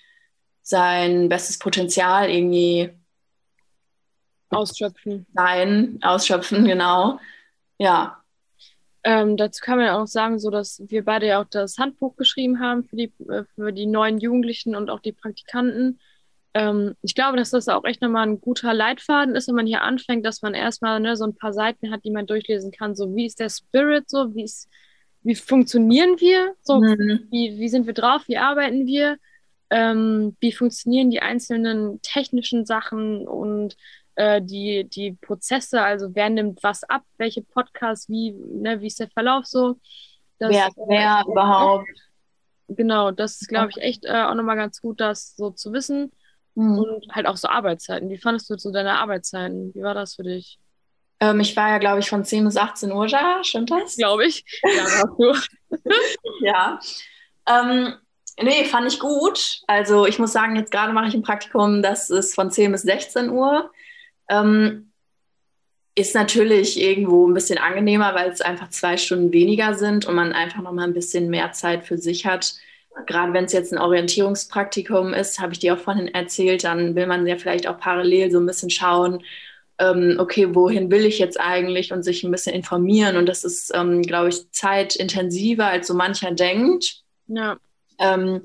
sein 0.63 1.29
bestes 1.29 1.59
Potenzial 1.59 2.31
irgendwie 2.31 2.91
Ausschöpfen. 4.51 5.27
Nein, 5.33 5.99
ausschöpfen, 6.03 6.65
genau. 6.65 7.21
Ja. 7.79 8.23
Ähm, 9.03 9.37
dazu 9.37 9.61
kann 9.65 9.79
man 9.79 9.87
ja 9.87 10.03
auch 10.03 10.07
sagen, 10.07 10.39
so 10.39 10.51
dass 10.51 10.83
wir 10.87 11.05
beide 11.05 11.27
ja 11.27 11.41
auch 11.41 11.47
das 11.49 11.79
Handbuch 11.79 12.17
geschrieben 12.17 12.61
haben 12.61 12.85
für 12.85 12.97
die, 12.97 13.13
äh, 13.29 13.45
für 13.55 13.73
die 13.73 13.87
neuen 13.87 14.19
Jugendlichen 14.19 14.75
und 14.75 14.91
auch 14.91 15.01
die 15.01 15.13
Praktikanten. 15.13 16.01
Ähm, 16.54 16.95
ich 17.02 17.14
glaube, 17.14 17.37
dass 17.37 17.50
das 17.50 17.69
auch 17.69 17.85
echt 17.85 18.02
nochmal 18.02 18.26
ein 18.26 18.40
guter 18.40 18.75
Leitfaden 18.75 19.35
ist, 19.37 19.49
wenn 19.49 19.54
man 19.54 19.66
hier 19.66 19.83
anfängt, 19.83 20.26
dass 20.26 20.42
man 20.42 20.54
erstmal 20.54 20.99
ne, 21.00 21.16
so 21.16 21.25
ein 21.25 21.37
paar 21.37 21.52
Seiten 21.52 21.92
hat, 21.92 22.04
die 22.04 22.11
man 22.11 22.26
durchlesen 22.26 22.73
kann. 22.73 22.95
So, 22.95 23.14
wie 23.14 23.26
ist 23.26 23.38
der 23.38 23.50
Spirit, 23.50 24.11
so, 24.11 24.35
wie 24.35 24.45
ist, 24.45 24.69
wie 25.23 25.37
funktionieren 25.37 26.19
wir, 26.19 26.54
so, 26.62 26.80
mhm. 26.80 27.28
wie, 27.30 27.59
wie 27.59 27.69
sind 27.69 27.87
wir 27.87 27.95
drauf, 27.95 28.23
wie 28.26 28.38
arbeiten 28.38 28.87
wir, 28.87 29.19
ähm, 29.71 30.37
wie 30.40 30.52
funktionieren 30.52 31.11
die 31.11 31.23
einzelnen 31.23 32.00
technischen 32.02 32.66
Sachen 32.66 33.28
und 33.28 33.76
äh, 34.16 34.42
die, 34.42 34.88
die 34.88 35.12
Prozesse, 35.12 35.83
also 35.83 36.14
wer 36.14 36.30
nimmt 36.30 36.62
was 36.64 36.83
ab, 36.85 37.04
welche 37.16 37.42
Podcasts, 37.42 38.09
wie, 38.09 38.33
ne, 38.33 38.80
wie 38.80 38.88
ist 38.88 38.99
der 38.99 39.09
Verlauf 39.09 39.47
so. 39.47 39.78
Das, 40.38 40.50
wer, 40.50 40.69
wer 40.88 41.23
äh, 41.25 41.30
überhaupt. 41.30 41.88
Genau, 42.66 43.11
das 43.12 43.40
ist, 43.40 43.49
glaube 43.49 43.71
ich, 43.71 43.83
echt 43.83 44.04
äh, 44.04 44.23
auch 44.23 44.35
nochmal 44.35 44.57
ganz 44.57 44.80
gut, 44.80 45.00
das 45.00 45.37
so 45.37 45.50
zu 45.50 45.73
wissen. 45.73 46.12
Mhm. 46.61 46.79
Und 46.79 47.09
halt 47.12 47.26
auch 47.26 47.37
so 47.37 47.49
Arbeitszeiten. 47.49 48.11
Wie 48.11 48.19
fandest 48.19 48.50
du 48.50 48.59
so 48.59 48.71
deine 48.71 48.99
Arbeitszeiten? 48.99 49.75
Wie 49.75 49.83
war 49.83 49.95
das 49.95 50.17
für 50.17 50.23
dich? 50.23 50.59
Ähm, 51.21 51.40
ich 51.40 51.57
war 51.57 51.69
ja, 51.69 51.79
glaube 51.79 52.00
ich, 52.00 52.09
von 52.09 52.25
10 52.25 52.45
bis 52.45 52.57
18 52.57 52.93
Uhr 52.93 53.07
da, 53.07 53.43
stimmt 53.43 53.71
das? 53.71 53.97
Glaube 53.97 54.26
ich. 54.26 54.45
Ja, 54.62 54.85
warst 54.85 55.50
du. 55.73 55.85
ja. 56.45 56.79
Ähm, 57.49 57.95
nee, 58.40 58.64
fand 58.64 58.93
ich 58.93 59.00
gut. 59.00 59.61
Also 59.67 60.07
ich 60.07 60.19
muss 60.19 60.33
sagen, 60.33 60.57
jetzt 60.57 60.71
gerade 60.71 60.93
mache 60.93 61.09
ich 61.09 61.14
ein 61.14 61.23
Praktikum, 61.23 61.83
das 61.83 62.11
ist 62.11 62.35
von 62.35 62.50
10 62.50 62.73
bis 62.73 62.83
16 62.83 63.31
Uhr. 63.31 63.71
Ähm, 64.29 64.93
ist 65.95 66.14
natürlich 66.14 66.81
irgendwo 66.81 67.26
ein 67.26 67.35
bisschen 67.35 67.59
angenehmer, 67.59 68.14
weil 68.14 68.31
es 68.31 68.40
einfach 68.40 68.69
zwei 68.71 68.97
Stunden 68.97 69.33
weniger 69.33 69.75
sind 69.75 70.07
und 70.07 70.14
man 70.14 70.33
einfach 70.33 70.62
noch 70.62 70.73
mal 70.73 70.85
ein 70.85 70.95
bisschen 70.95 71.29
mehr 71.29 71.52
Zeit 71.52 71.85
für 71.85 71.99
sich 71.99 72.26
hat. 72.26 72.55
Gerade 73.07 73.33
wenn 73.33 73.45
es 73.45 73.52
jetzt 73.52 73.73
ein 73.73 73.78
Orientierungspraktikum 73.78 75.14
ist, 75.14 75.40
habe 75.40 75.52
ich 75.52 75.59
dir 75.59 75.75
auch 75.75 75.78
vorhin 75.78 76.09
erzählt, 76.09 76.64
dann 76.64 76.95
will 76.95 77.07
man 77.07 77.26
ja 77.26 77.37
vielleicht 77.37 77.66
auch 77.66 77.78
parallel 77.78 78.30
so 78.30 78.38
ein 78.38 78.47
bisschen 78.47 78.71
schauen, 78.71 79.23
ähm, 79.78 80.16
okay, 80.19 80.54
wohin 80.54 80.90
will 80.90 81.07
ich 81.07 81.19
jetzt 81.19 81.40
eigentlich 81.40 81.92
und 81.92 82.02
sich 82.02 82.23
ein 82.23 82.30
bisschen 82.30 82.54
informieren. 82.54 83.16
Und 83.16 83.26
das 83.26 83.45
ist, 83.45 83.73
ähm, 83.75 84.02
glaube 84.02 84.28
ich, 84.28 84.50
zeitintensiver, 84.52 85.66
als 85.66 85.87
so 85.87 85.95
mancher 85.95 86.33
denkt. 86.33 87.02
Ja. 87.26 87.57
Ähm, 87.99 88.42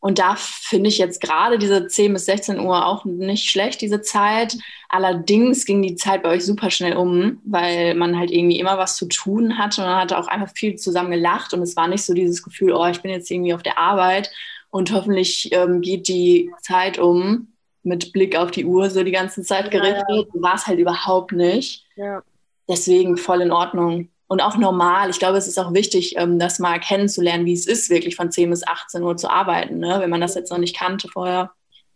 und 0.00 0.20
da 0.20 0.36
finde 0.36 0.88
ich 0.88 0.98
jetzt 0.98 1.20
gerade 1.20 1.58
diese 1.58 1.88
10 1.88 2.12
bis 2.12 2.26
16 2.26 2.60
Uhr 2.60 2.86
auch 2.86 3.04
nicht 3.04 3.50
schlecht, 3.50 3.80
diese 3.80 4.00
Zeit. 4.00 4.56
Allerdings 4.88 5.64
ging 5.64 5.82
die 5.82 5.96
Zeit 5.96 6.22
bei 6.22 6.30
euch 6.30 6.44
super 6.44 6.70
schnell 6.70 6.96
um, 6.96 7.40
weil 7.44 7.94
man 7.94 8.16
halt 8.16 8.30
irgendwie 8.30 8.60
immer 8.60 8.78
was 8.78 8.96
zu 8.96 9.06
tun 9.06 9.58
hatte 9.58 9.80
und 9.80 9.88
man 9.88 10.00
hatte 10.00 10.16
auch 10.18 10.28
einfach 10.28 10.54
viel 10.54 10.76
zusammen 10.76 11.10
gelacht 11.10 11.52
und 11.52 11.62
es 11.62 11.76
war 11.76 11.88
nicht 11.88 12.04
so 12.04 12.14
dieses 12.14 12.44
Gefühl, 12.44 12.72
oh, 12.72 12.86
ich 12.86 13.02
bin 13.02 13.10
jetzt 13.10 13.30
irgendwie 13.30 13.54
auf 13.54 13.62
der 13.64 13.76
Arbeit 13.78 14.30
und 14.70 14.92
hoffentlich 14.92 15.50
ähm, 15.52 15.80
geht 15.80 16.06
die 16.06 16.50
Zeit 16.62 16.98
um 16.98 17.48
mit 17.82 18.12
Blick 18.12 18.36
auf 18.36 18.52
die 18.52 18.66
Uhr 18.66 18.90
so 18.90 19.02
die 19.02 19.12
ganze 19.12 19.42
Zeit 19.42 19.70
gerichtet. 19.70 20.04
Ja, 20.08 20.16
ja. 20.16 20.42
War 20.42 20.54
es 20.54 20.66
halt 20.66 20.78
überhaupt 20.78 21.32
nicht. 21.32 21.86
Ja. 21.96 22.22
Deswegen 22.68 23.16
voll 23.16 23.40
in 23.40 23.50
Ordnung 23.50 24.10
und 24.28 24.42
auch 24.42 24.56
normal. 24.56 25.10
Ich 25.10 25.18
glaube, 25.18 25.38
es 25.38 25.48
ist 25.48 25.58
auch 25.58 25.72
wichtig, 25.72 26.14
ähm, 26.16 26.38
das 26.38 26.58
mal 26.58 26.78
kennenzulernen, 26.78 27.46
wie 27.46 27.54
es 27.54 27.66
ist, 27.66 27.90
wirklich 27.90 28.14
von 28.14 28.30
10 28.30 28.50
bis 28.50 28.66
18 28.66 29.02
Uhr 29.02 29.16
zu 29.16 29.30
arbeiten, 29.30 29.78
ne? 29.78 29.96
wenn 30.00 30.10
man 30.10 30.20
das 30.20 30.34
jetzt 30.34 30.50
noch 30.50 30.58
nicht 30.58 30.76
kannte 30.76 31.08
vorher. 31.08 31.50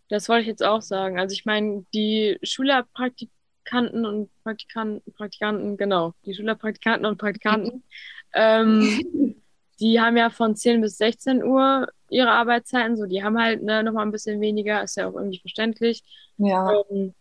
Das 0.09 0.27
wollte 0.27 0.41
ich 0.41 0.47
jetzt 0.47 0.63
auch 0.63 0.81
sagen. 0.81 1.19
Also 1.19 1.33
ich 1.33 1.45
meine, 1.45 1.85
die 1.93 2.37
Schülerpraktikanten 2.43 4.05
und 4.05 4.29
Praktikanten, 4.43 5.13
Praktikanten, 5.13 5.77
genau, 5.77 6.13
die 6.25 6.33
Schülerpraktikanten 6.33 7.05
und 7.05 7.17
Praktikanten, 7.17 7.83
ähm, 8.33 9.35
die 9.79 10.01
haben 10.01 10.17
ja 10.17 10.29
von 10.29 10.55
10 10.55 10.81
bis 10.81 10.97
16 10.97 11.43
Uhr 11.43 11.87
ihre 12.09 12.31
Arbeitszeiten, 12.31 12.97
so 12.97 13.05
die 13.05 13.23
haben 13.23 13.39
halt 13.39 13.63
ne, 13.63 13.83
nochmal 13.83 14.05
ein 14.05 14.11
bisschen 14.11 14.41
weniger, 14.41 14.83
ist 14.83 14.97
ja 14.97 15.07
auch 15.07 15.15
irgendwie 15.15 15.39
verständlich. 15.39 16.03
Ja. 16.37 16.71
Ähm, 16.89 17.13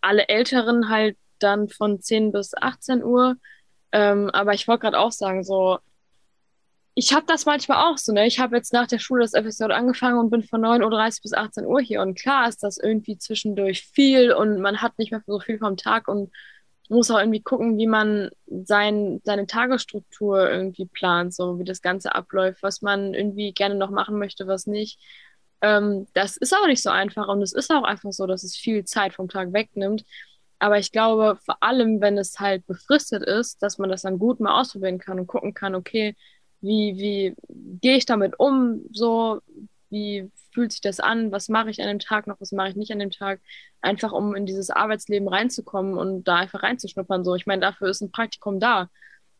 alle 0.00 0.28
Älteren 0.28 0.88
halt 0.88 1.16
dann 1.38 1.68
von 1.68 2.00
10 2.00 2.32
bis 2.32 2.54
18 2.54 3.02
Uhr. 3.02 3.36
Ähm, 3.92 4.30
aber 4.30 4.54
ich 4.54 4.68
wollte 4.68 4.82
gerade 4.82 4.98
auch 4.98 5.12
sagen, 5.12 5.44
so, 5.44 5.78
ich 6.94 7.12
habe 7.14 7.26
das 7.26 7.46
manchmal 7.46 7.90
auch 7.90 7.96
so, 7.96 8.12
ne? 8.12 8.26
Ich 8.26 8.40
habe 8.40 8.56
jetzt 8.56 8.72
nach 8.72 8.88
der 8.88 8.98
Schule 8.98 9.22
das 9.22 9.32
FSJ 9.32 9.64
angefangen 9.72 10.18
und 10.18 10.30
bin 10.30 10.42
von 10.42 10.60
9.30 10.60 10.82
Uhr 10.82 11.22
bis 11.22 11.32
18 11.32 11.64
Uhr 11.64 11.80
hier. 11.80 12.02
Und 12.02 12.18
klar 12.18 12.48
ist 12.48 12.62
das 12.64 12.76
irgendwie 12.76 13.16
zwischendurch 13.18 13.84
viel 13.86 14.32
und 14.32 14.60
man 14.60 14.82
hat 14.82 14.98
nicht 14.98 15.12
mehr 15.12 15.22
so 15.26 15.38
viel 15.38 15.58
vom 15.58 15.76
Tag 15.76 16.08
und 16.08 16.32
muss 16.88 17.10
auch 17.10 17.18
irgendwie 17.18 17.42
gucken, 17.42 17.78
wie 17.78 17.86
man 17.86 18.30
sein, 18.46 19.20
seine 19.24 19.46
Tagesstruktur 19.46 20.50
irgendwie 20.50 20.86
plant, 20.86 21.34
so 21.34 21.58
wie 21.58 21.64
das 21.64 21.82
Ganze 21.82 22.14
abläuft, 22.14 22.62
was 22.62 22.82
man 22.82 23.14
irgendwie 23.14 23.52
gerne 23.52 23.76
noch 23.76 23.90
machen 23.90 24.18
möchte, 24.18 24.46
was 24.46 24.66
nicht. 24.66 24.98
Ähm, 25.60 26.06
das 26.14 26.36
ist 26.36 26.54
auch 26.54 26.66
nicht 26.66 26.82
so 26.82 26.90
einfach 26.90 27.28
und 27.28 27.42
es 27.42 27.52
ist 27.52 27.70
auch 27.70 27.84
einfach 27.84 28.12
so, 28.12 28.26
dass 28.26 28.42
es 28.42 28.56
viel 28.56 28.84
Zeit 28.84 29.14
vom 29.14 29.28
Tag 29.28 29.52
wegnimmt. 29.52 30.04
Aber 30.58 30.78
ich 30.78 30.92
glaube, 30.92 31.38
vor 31.44 31.62
allem, 31.62 32.00
wenn 32.00 32.18
es 32.18 32.38
halt 32.40 32.66
befristet 32.66 33.22
ist, 33.22 33.62
dass 33.62 33.78
man 33.78 33.90
das 33.90 34.02
dann 34.02 34.18
gut 34.18 34.40
mal 34.40 34.60
ausprobieren 34.60 34.98
kann 34.98 35.20
und 35.20 35.26
gucken 35.26 35.54
kann, 35.54 35.74
okay, 35.74 36.16
wie, 36.60 36.96
wie 36.96 37.34
gehe 37.80 37.96
ich 37.96 38.06
damit 38.06 38.38
um, 38.38 38.82
so, 38.92 39.40
wie 39.90 40.30
fühlt 40.52 40.72
sich 40.72 40.80
das 40.80 41.00
an, 41.00 41.30
was 41.30 41.48
mache 41.48 41.70
ich 41.70 41.80
an 41.80 41.88
dem 41.88 41.98
Tag 42.00 42.26
noch, 42.26 42.40
was 42.40 42.52
mache 42.52 42.70
ich 42.70 42.76
nicht 42.76 42.90
an 42.92 42.98
dem 42.98 43.10
Tag, 43.10 43.40
einfach 43.80 44.12
um 44.12 44.34
in 44.34 44.46
dieses 44.46 44.70
Arbeitsleben 44.70 45.28
reinzukommen 45.28 45.94
und 45.96 46.24
da 46.24 46.36
einfach 46.36 46.62
reinzuschnuppern. 46.62 47.24
So, 47.24 47.34
ich 47.36 47.46
meine, 47.46 47.60
dafür 47.60 47.88
ist 47.88 48.00
ein 48.00 48.10
Praktikum 48.10 48.58
da, 48.58 48.88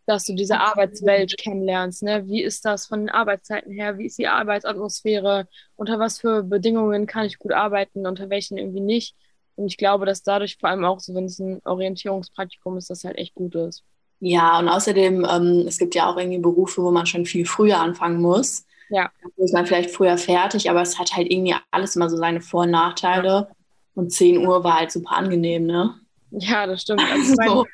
dass 0.06 0.24
du 0.24 0.34
diese 0.34 0.60
Arbeitswelt 0.60 1.36
kennenlernst. 1.38 2.02
Ne? 2.02 2.26
Wie 2.28 2.42
ist 2.42 2.64
das 2.64 2.86
von 2.86 3.00
den 3.00 3.10
Arbeitszeiten 3.10 3.72
her? 3.72 3.98
Wie 3.98 4.06
ist 4.06 4.18
die 4.18 4.28
Arbeitsatmosphäre? 4.28 5.48
Unter 5.76 5.98
was 5.98 6.20
für 6.20 6.42
Bedingungen 6.44 7.06
kann 7.06 7.26
ich 7.26 7.38
gut 7.38 7.52
arbeiten? 7.52 8.06
Unter 8.06 8.30
welchen 8.30 8.56
irgendwie 8.58 8.80
nicht? 8.80 9.16
Und 9.58 9.66
ich 9.66 9.76
glaube, 9.76 10.06
dass 10.06 10.22
dadurch 10.22 10.56
vor 10.56 10.68
allem 10.68 10.84
auch 10.84 11.00
so, 11.00 11.14
wenn 11.16 11.24
es 11.24 11.40
ein 11.40 11.60
Orientierungspraktikum 11.64 12.76
ist, 12.76 12.90
das 12.90 13.02
halt 13.02 13.18
echt 13.18 13.34
gut 13.34 13.56
ist. 13.56 13.82
Ja, 14.20 14.56
und 14.60 14.68
außerdem, 14.68 15.26
ähm, 15.28 15.64
es 15.66 15.78
gibt 15.78 15.96
ja 15.96 16.08
auch 16.08 16.16
irgendwie 16.16 16.38
Berufe, 16.38 16.80
wo 16.80 16.92
man 16.92 17.06
schon 17.06 17.26
viel 17.26 17.44
früher 17.44 17.80
anfangen 17.80 18.22
muss. 18.22 18.64
Ja. 18.88 19.10
Da 19.36 19.44
ist 19.44 19.52
man 19.52 19.66
vielleicht 19.66 19.90
früher 19.90 20.16
fertig, 20.16 20.70
aber 20.70 20.80
es 20.82 20.96
hat 20.96 21.14
halt 21.16 21.28
irgendwie 21.28 21.56
alles 21.72 21.96
immer 21.96 22.08
so 22.08 22.16
seine 22.16 22.40
Vor- 22.40 22.62
und 22.62 22.70
Nachteile. 22.70 23.28
Ja. 23.28 23.48
Und 23.94 24.12
10 24.12 24.46
Uhr 24.46 24.62
war 24.62 24.78
halt 24.78 24.92
super 24.92 25.16
angenehm, 25.16 25.66
ne? 25.66 25.94
Ja, 26.30 26.64
das 26.66 26.82
stimmt. 26.82 27.02
Also, 27.10 27.32
ich, 27.32 27.36
mein, 27.36 27.64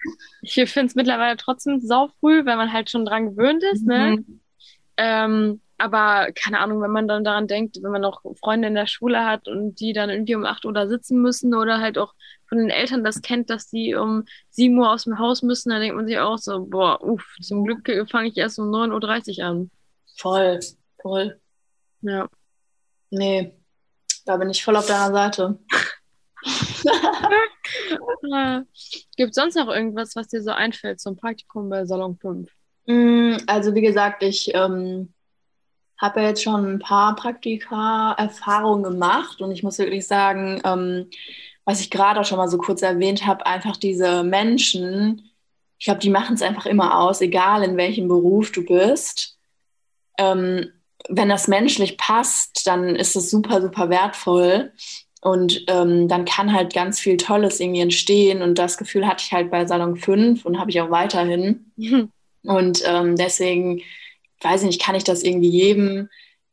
ich 0.65 0.73
finde 0.73 0.87
es 0.87 0.95
mittlerweile 0.95 1.37
trotzdem 1.37 1.81
sau 1.81 2.09
früh, 2.19 2.47
wenn 2.47 2.57
man 2.57 2.73
halt 2.73 2.89
schon 2.89 3.05
dran 3.05 3.31
gewöhnt 3.31 3.63
ist, 3.75 3.85
ne? 3.85 4.17
mhm. 4.17 4.17
ne? 4.17 4.25
Ähm, 4.97 5.61
aber 5.79 6.31
keine 6.33 6.61
Ahnung, 6.61 6.81
wenn 6.83 6.91
man 6.91 7.09
dann 7.09 7.25
daran 7.25 7.49
denkt, 7.49 7.79
wenn 7.83 7.91
man 7.91 8.01
noch 8.01 8.23
Freunde 8.39 8.69
in 8.69 8.75
der 8.75 8.87
Schule 8.87 9.25
hat 9.25 9.49
und 9.49 9.81
die 9.81 9.93
dann 9.93 10.11
irgendwie 10.11 10.35
um 10.35 10.45
8 10.45 10.65
Uhr 10.65 10.73
da 10.73 10.87
sitzen 10.87 11.21
müssen 11.21 11.55
oder 11.55 11.81
halt 11.81 11.99
auch 11.99 12.15
von 12.47 12.59
den 12.59 12.71
Eltern 12.71 13.05
das 13.05 13.23
kennt, 13.23 13.51
dass 13.51 13.69
die 13.69 13.95
um 13.95 14.25
7 14.51 14.79
Uhr 14.79 14.91
aus 14.91 15.05
dem 15.05 15.19
Haus 15.19 15.43
müssen, 15.43 15.71
dann 15.71 15.81
denkt 15.81 15.97
man 15.97 16.07
sich 16.07 16.19
auch 16.19 16.39
so, 16.39 16.67
boah, 16.67 17.03
uff, 17.03 17.25
zum 17.41 17.65
Glück 17.65 17.91
fange 18.09 18.29
ich 18.29 18.37
erst 18.37 18.59
um 18.59 18.71
9.30 18.71 19.41
Uhr 19.41 19.47
an. 19.47 19.71
Voll, 20.17 20.61
voll. 21.01 21.41
Ja. 22.03 22.29
Nee, 23.11 23.57
da 24.25 24.37
bin 24.37 24.51
ich 24.51 24.63
voll 24.63 24.77
auf 24.77 24.87
deiner 24.87 25.13
Seite. 25.13 25.59
Gibt 29.17 29.31
es 29.31 29.35
sonst 29.35 29.57
noch 29.57 29.69
irgendwas, 29.69 30.15
was 30.15 30.29
dir 30.29 30.43
so 30.43 30.51
einfällt 30.51 31.01
zum 31.01 31.17
Praktikum 31.17 31.71
bei 31.71 31.87
Salon 31.87 32.19
5? 32.19 32.51
Mm, 32.87 33.37
also 33.47 33.75
wie 33.75 33.81
gesagt, 33.81 34.23
ich 34.23 34.55
ähm, 34.55 35.14
habe 35.99 36.21
ja 36.21 36.29
jetzt 36.29 36.43
schon 36.43 36.75
ein 36.75 36.79
paar 36.79 37.15
Praktika-Erfahrungen 37.17 38.83
gemacht 38.83 39.41
und 39.41 39.51
ich 39.53 39.63
muss 39.63 39.79
wirklich 39.79 40.07
sagen, 40.07 40.61
ähm, 40.65 41.11
was 41.65 41.81
ich 41.81 41.91
gerade 41.91 42.21
auch 42.21 42.25
schon 42.25 42.39
mal 42.39 42.49
so 42.49 42.59
kurz 42.59 42.83
erwähnt 42.83 43.27
habe, 43.27 43.47
einfach 43.47 43.77
diese 43.77 44.23
Menschen, 44.23 45.31
ich 45.79 45.87
glaube, 45.87 46.01
die 46.01 46.11
machen 46.11 46.35
es 46.35 46.43
einfach 46.43 46.67
immer 46.67 46.99
aus, 46.99 47.21
egal 47.21 47.63
in 47.63 47.77
welchem 47.77 48.09
Beruf 48.09 48.53
du 48.53 48.65
bist. 48.65 49.39
Ähm, 50.19 50.71
wenn 51.09 51.29
das 51.29 51.49
menschlich 51.49 51.99
passt, 51.99 52.67
dann 52.67 52.97
ist 52.97 53.17
es 53.17 53.31
super, 53.31 53.61
super 53.61 53.91
wertvoll. 53.91 54.73
Und 55.21 55.65
ähm, 55.69 56.07
dann 56.07 56.27
kann 56.27 56.53
halt 56.53 56.75
ganz 56.75 57.01
viel 57.01 57.17
Tolles 57.17 57.59
irgendwie 57.59 57.81
entstehen. 57.81 58.43
Und 58.43 58.59
das 58.59 58.77
Gefühl 58.77 59.07
hatte 59.07 59.25
ich 59.27 59.33
halt 59.33 59.51
bei 59.51 59.67
Salon 59.67 59.97
5 59.97 60.45
und 60.45 60.59
habe 60.59 60.71
ich 60.71 60.81
auch 60.81 60.91
weiterhin. 60.91 61.73
Und 62.43 62.83
ähm, 62.87 63.17
deswegen, 63.17 63.81
weiß 64.41 64.63
ich 64.63 64.67
nicht, 64.67 64.83
kann 64.83 64.95
ich 64.95 65.05
das 65.05 65.23
irgendwie 65.23 65.49
jedem, 65.49 66.09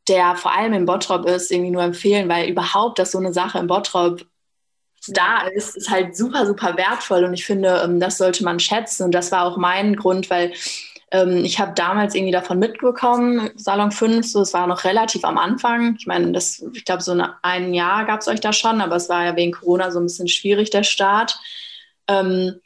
der 0.08 0.36
vor 0.36 0.56
allem 0.56 0.72
im 0.72 0.86
Bottrop 0.86 1.26
ist, 1.26 1.50
irgendwie 1.50 1.70
nur 1.70 1.82
empfehlen, 1.82 2.28
weil 2.28 2.48
überhaupt, 2.48 2.98
dass 2.98 3.12
so 3.12 3.18
eine 3.18 3.32
Sache 3.32 3.58
im 3.58 3.66
Bottrop 3.66 4.24
da 5.08 5.46
ist, 5.48 5.76
ist 5.76 5.90
halt 5.90 6.16
super, 6.16 6.46
super 6.46 6.76
wertvoll. 6.76 7.24
Und 7.24 7.34
ich 7.34 7.44
finde, 7.44 7.82
ähm, 7.84 8.00
das 8.00 8.18
sollte 8.18 8.44
man 8.44 8.60
schätzen. 8.60 9.04
Und 9.04 9.12
das 9.12 9.32
war 9.32 9.44
auch 9.44 9.56
mein 9.56 9.96
Grund, 9.96 10.30
weil 10.30 10.52
ähm, 11.10 11.44
ich 11.44 11.60
habe 11.60 11.72
damals 11.74 12.14
irgendwie 12.14 12.32
davon 12.32 12.58
mitbekommen, 12.58 13.50
Salon 13.56 13.90
5, 13.90 14.26
so, 14.26 14.40
es 14.40 14.54
war 14.54 14.66
noch 14.66 14.84
relativ 14.84 15.24
am 15.24 15.38
Anfang. 15.38 15.96
Ich 15.98 16.06
meine, 16.06 16.32
das, 16.32 16.64
ich 16.72 16.84
glaube, 16.84 17.02
so 17.02 17.12
eine, 17.12 17.34
ein 17.42 17.74
Jahr 17.74 18.06
gab 18.06 18.20
es 18.20 18.28
euch 18.28 18.40
da 18.40 18.52
schon, 18.52 18.80
aber 18.80 18.96
es 18.96 19.08
war 19.08 19.24
ja 19.24 19.36
wegen 19.36 19.52
Corona 19.52 19.90
so 19.90 20.00
ein 20.00 20.06
bisschen 20.06 20.28
schwierig, 20.28 20.70
der 20.70 20.84
Start. 20.84 21.38
Ähm, 22.08 22.60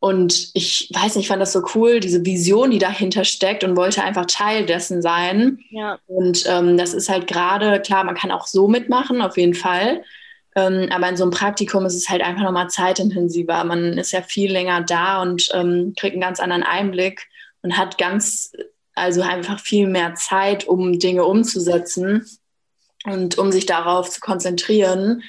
und 0.00 0.50
ich 0.54 0.90
weiß 0.94 1.16
nicht, 1.16 1.24
ich 1.24 1.28
fand 1.28 1.42
das 1.42 1.52
so 1.52 1.62
cool, 1.74 1.98
diese 1.98 2.24
Vision, 2.24 2.70
die 2.70 2.78
dahinter 2.78 3.24
steckt 3.24 3.64
und 3.64 3.76
wollte 3.76 4.04
einfach 4.04 4.26
Teil 4.26 4.64
dessen 4.64 5.02
sein. 5.02 5.58
Ja. 5.70 5.98
Und 6.06 6.44
ähm, 6.46 6.76
das 6.76 6.94
ist 6.94 7.08
halt 7.08 7.26
gerade, 7.26 7.80
klar, 7.80 8.04
man 8.04 8.14
kann 8.14 8.30
auch 8.30 8.46
so 8.46 8.68
mitmachen, 8.68 9.20
auf 9.20 9.36
jeden 9.36 9.54
Fall. 9.54 10.02
Ähm, 10.54 10.88
aber 10.92 11.08
in 11.08 11.16
so 11.16 11.24
einem 11.24 11.32
Praktikum 11.32 11.84
ist 11.84 11.96
es 11.96 12.08
halt 12.08 12.22
einfach 12.22 12.42
nochmal 12.42 12.70
zeitintensiver. 12.70 13.64
Man 13.64 13.98
ist 13.98 14.12
ja 14.12 14.22
viel 14.22 14.52
länger 14.52 14.82
da 14.82 15.20
und 15.20 15.48
ähm, 15.52 15.94
kriegt 15.98 16.14
einen 16.14 16.22
ganz 16.22 16.38
anderen 16.38 16.62
Einblick 16.62 17.26
und 17.62 17.76
hat 17.76 17.98
ganz, 17.98 18.52
also 18.94 19.22
einfach 19.22 19.58
viel 19.58 19.88
mehr 19.88 20.14
Zeit, 20.14 20.68
um 20.68 21.00
Dinge 21.00 21.24
umzusetzen 21.24 22.24
und 23.04 23.36
um 23.36 23.50
sich 23.50 23.66
darauf 23.66 24.10
zu 24.10 24.20
konzentrieren. 24.20 25.24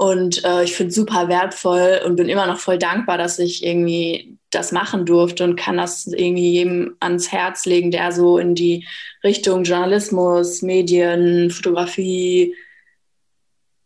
Und 0.00 0.42
äh, 0.46 0.64
ich 0.64 0.74
finde 0.74 0.88
es 0.88 0.94
super 0.94 1.28
wertvoll 1.28 2.00
und 2.06 2.16
bin 2.16 2.30
immer 2.30 2.46
noch 2.46 2.56
voll 2.56 2.78
dankbar, 2.78 3.18
dass 3.18 3.38
ich 3.38 3.62
irgendwie 3.62 4.38
das 4.48 4.72
machen 4.72 5.04
durfte 5.04 5.44
und 5.44 5.56
kann 5.56 5.76
das 5.76 6.06
irgendwie 6.06 6.52
jedem 6.52 6.96
ans 7.00 7.30
Herz 7.30 7.66
legen, 7.66 7.90
der 7.90 8.10
so 8.10 8.38
in 8.38 8.54
die 8.54 8.88
Richtung 9.22 9.62
Journalismus, 9.62 10.62
Medien, 10.62 11.50
Fotografie, 11.50 12.54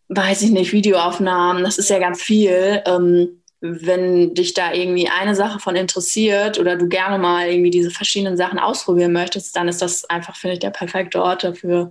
weiß 0.07 0.43
ich 0.43 0.53
nicht, 0.53 0.73
Videoaufnahmen, 0.73 1.65
das 1.65 1.79
ist 1.79 1.91
ja 1.91 1.99
ganz 1.99 2.23
viel. 2.23 2.81
Ähm, 2.87 3.43
wenn 3.61 4.35
dich 4.35 4.55
da 4.55 4.73
irgendwie 4.73 5.09
eine 5.09 5.35
Sache 5.35 5.59
von 5.59 5.75
interessiert 5.75 6.61
oder 6.61 6.77
du 6.77 6.87
gerne 6.89 7.19
mal 7.19 7.49
irgendwie 7.49 7.71
diese 7.71 7.91
verschiedenen 7.91 8.37
Sachen 8.37 8.61
ausprobieren 8.61 9.13
möchtest, 9.13 9.57
dann 9.57 9.67
ist 9.67 9.83
das 9.83 10.05
einfach, 10.05 10.37
finde 10.37 10.55
ich, 10.55 10.61
der 10.61 10.71
perfekte 10.71 11.21
Ort 11.21 11.43
dafür. 11.43 11.91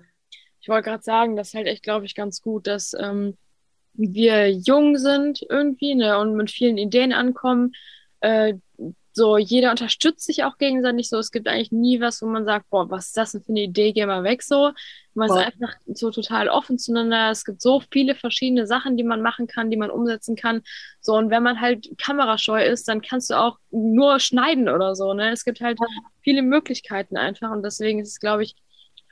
Ich 0.61 0.69
wollte 0.69 0.87
gerade 0.89 1.03
sagen, 1.03 1.35
das 1.35 1.53
halt 1.53 1.67
echt, 1.67 1.83
glaube 1.83 2.05
ich, 2.05 2.15
ganz 2.15 2.41
gut, 2.41 2.67
dass 2.67 2.93
ähm, 2.97 3.35
wir 3.93 4.51
jung 4.51 4.97
sind 4.97 5.45
irgendwie 5.49 5.95
ne, 5.95 6.17
und 6.17 6.35
mit 6.35 6.51
vielen 6.51 6.77
Ideen 6.77 7.13
ankommen. 7.13 7.73
Äh, 8.19 8.55
so, 9.15 9.37
jeder 9.37 9.69
unterstützt 9.69 10.25
sich 10.25 10.43
auch 10.43 10.57
gegenseitig 10.57 11.07
so. 11.07 11.19
Es 11.19 11.31
gibt 11.31 11.47
eigentlich 11.47 11.71
nie 11.71 12.01
was, 12.01 12.21
wo 12.23 12.25
man 12.25 12.45
sagt, 12.45 12.69
boah, 12.71 12.89
was 12.89 13.07
ist 13.07 13.17
das 13.17 13.31
denn 13.33 13.43
für 13.43 13.51
eine 13.51 13.61
Idee, 13.61 13.93
geh 13.93 14.05
mal 14.07 14.23
weg 14.23 14.41
so. 14.41 14.71
Man 15.13 15.27
Voll. 15.27 15.39
ist 15.39 15.45
einfach 15.45 15.75
so 15.85 16.09
total 16.09 16.49
offen 16.49 16.79
zueinander. 16.79 17.29
Es 17.29 17.45
gibt 17.45 17.61
so 17.61 17.83
viele 17.91 18.15
verschiedene 18.15 18.65
Sachen, 18.65 18.97
die 18.97 19.03
man 19.03 19.21
machen 19.21 19.45
kann, 19.45 19.69
die 19.69 19.77
man 19.77 19.91
umsetzen 19.91 20.35
kann. 20.35 20.63
So, 20.99 21.13
und 21.13 21.29
wenn 21.29 21.43
man 21.43 21.61
halt 21.61 21.87
kamerascheu 21.99 22.65
ist, 22.65 22.87
dann 22.87 23.01
kannst 23.01 23.29
du 23.29 23.35
auch 23.35 23.59
nur 23.69 24.19
schneiden 24.19 24.67
oder 24.67 24.95
so, 24.95 25.13
ne? 25.13 25.31
Es 25.31 25.45
gibt 25.45 25.61
halt 25.61 25.77
viele 26.21 26.41
Möglichkeiten 26.41 27.15
einfach 27.15 27.51
und 27.51 27.61
deswegen 27.63 27.99
ist 27.99 28.09
es, 28.09 28.19
glaube 28.19 28.43
ich, 28.43 28.55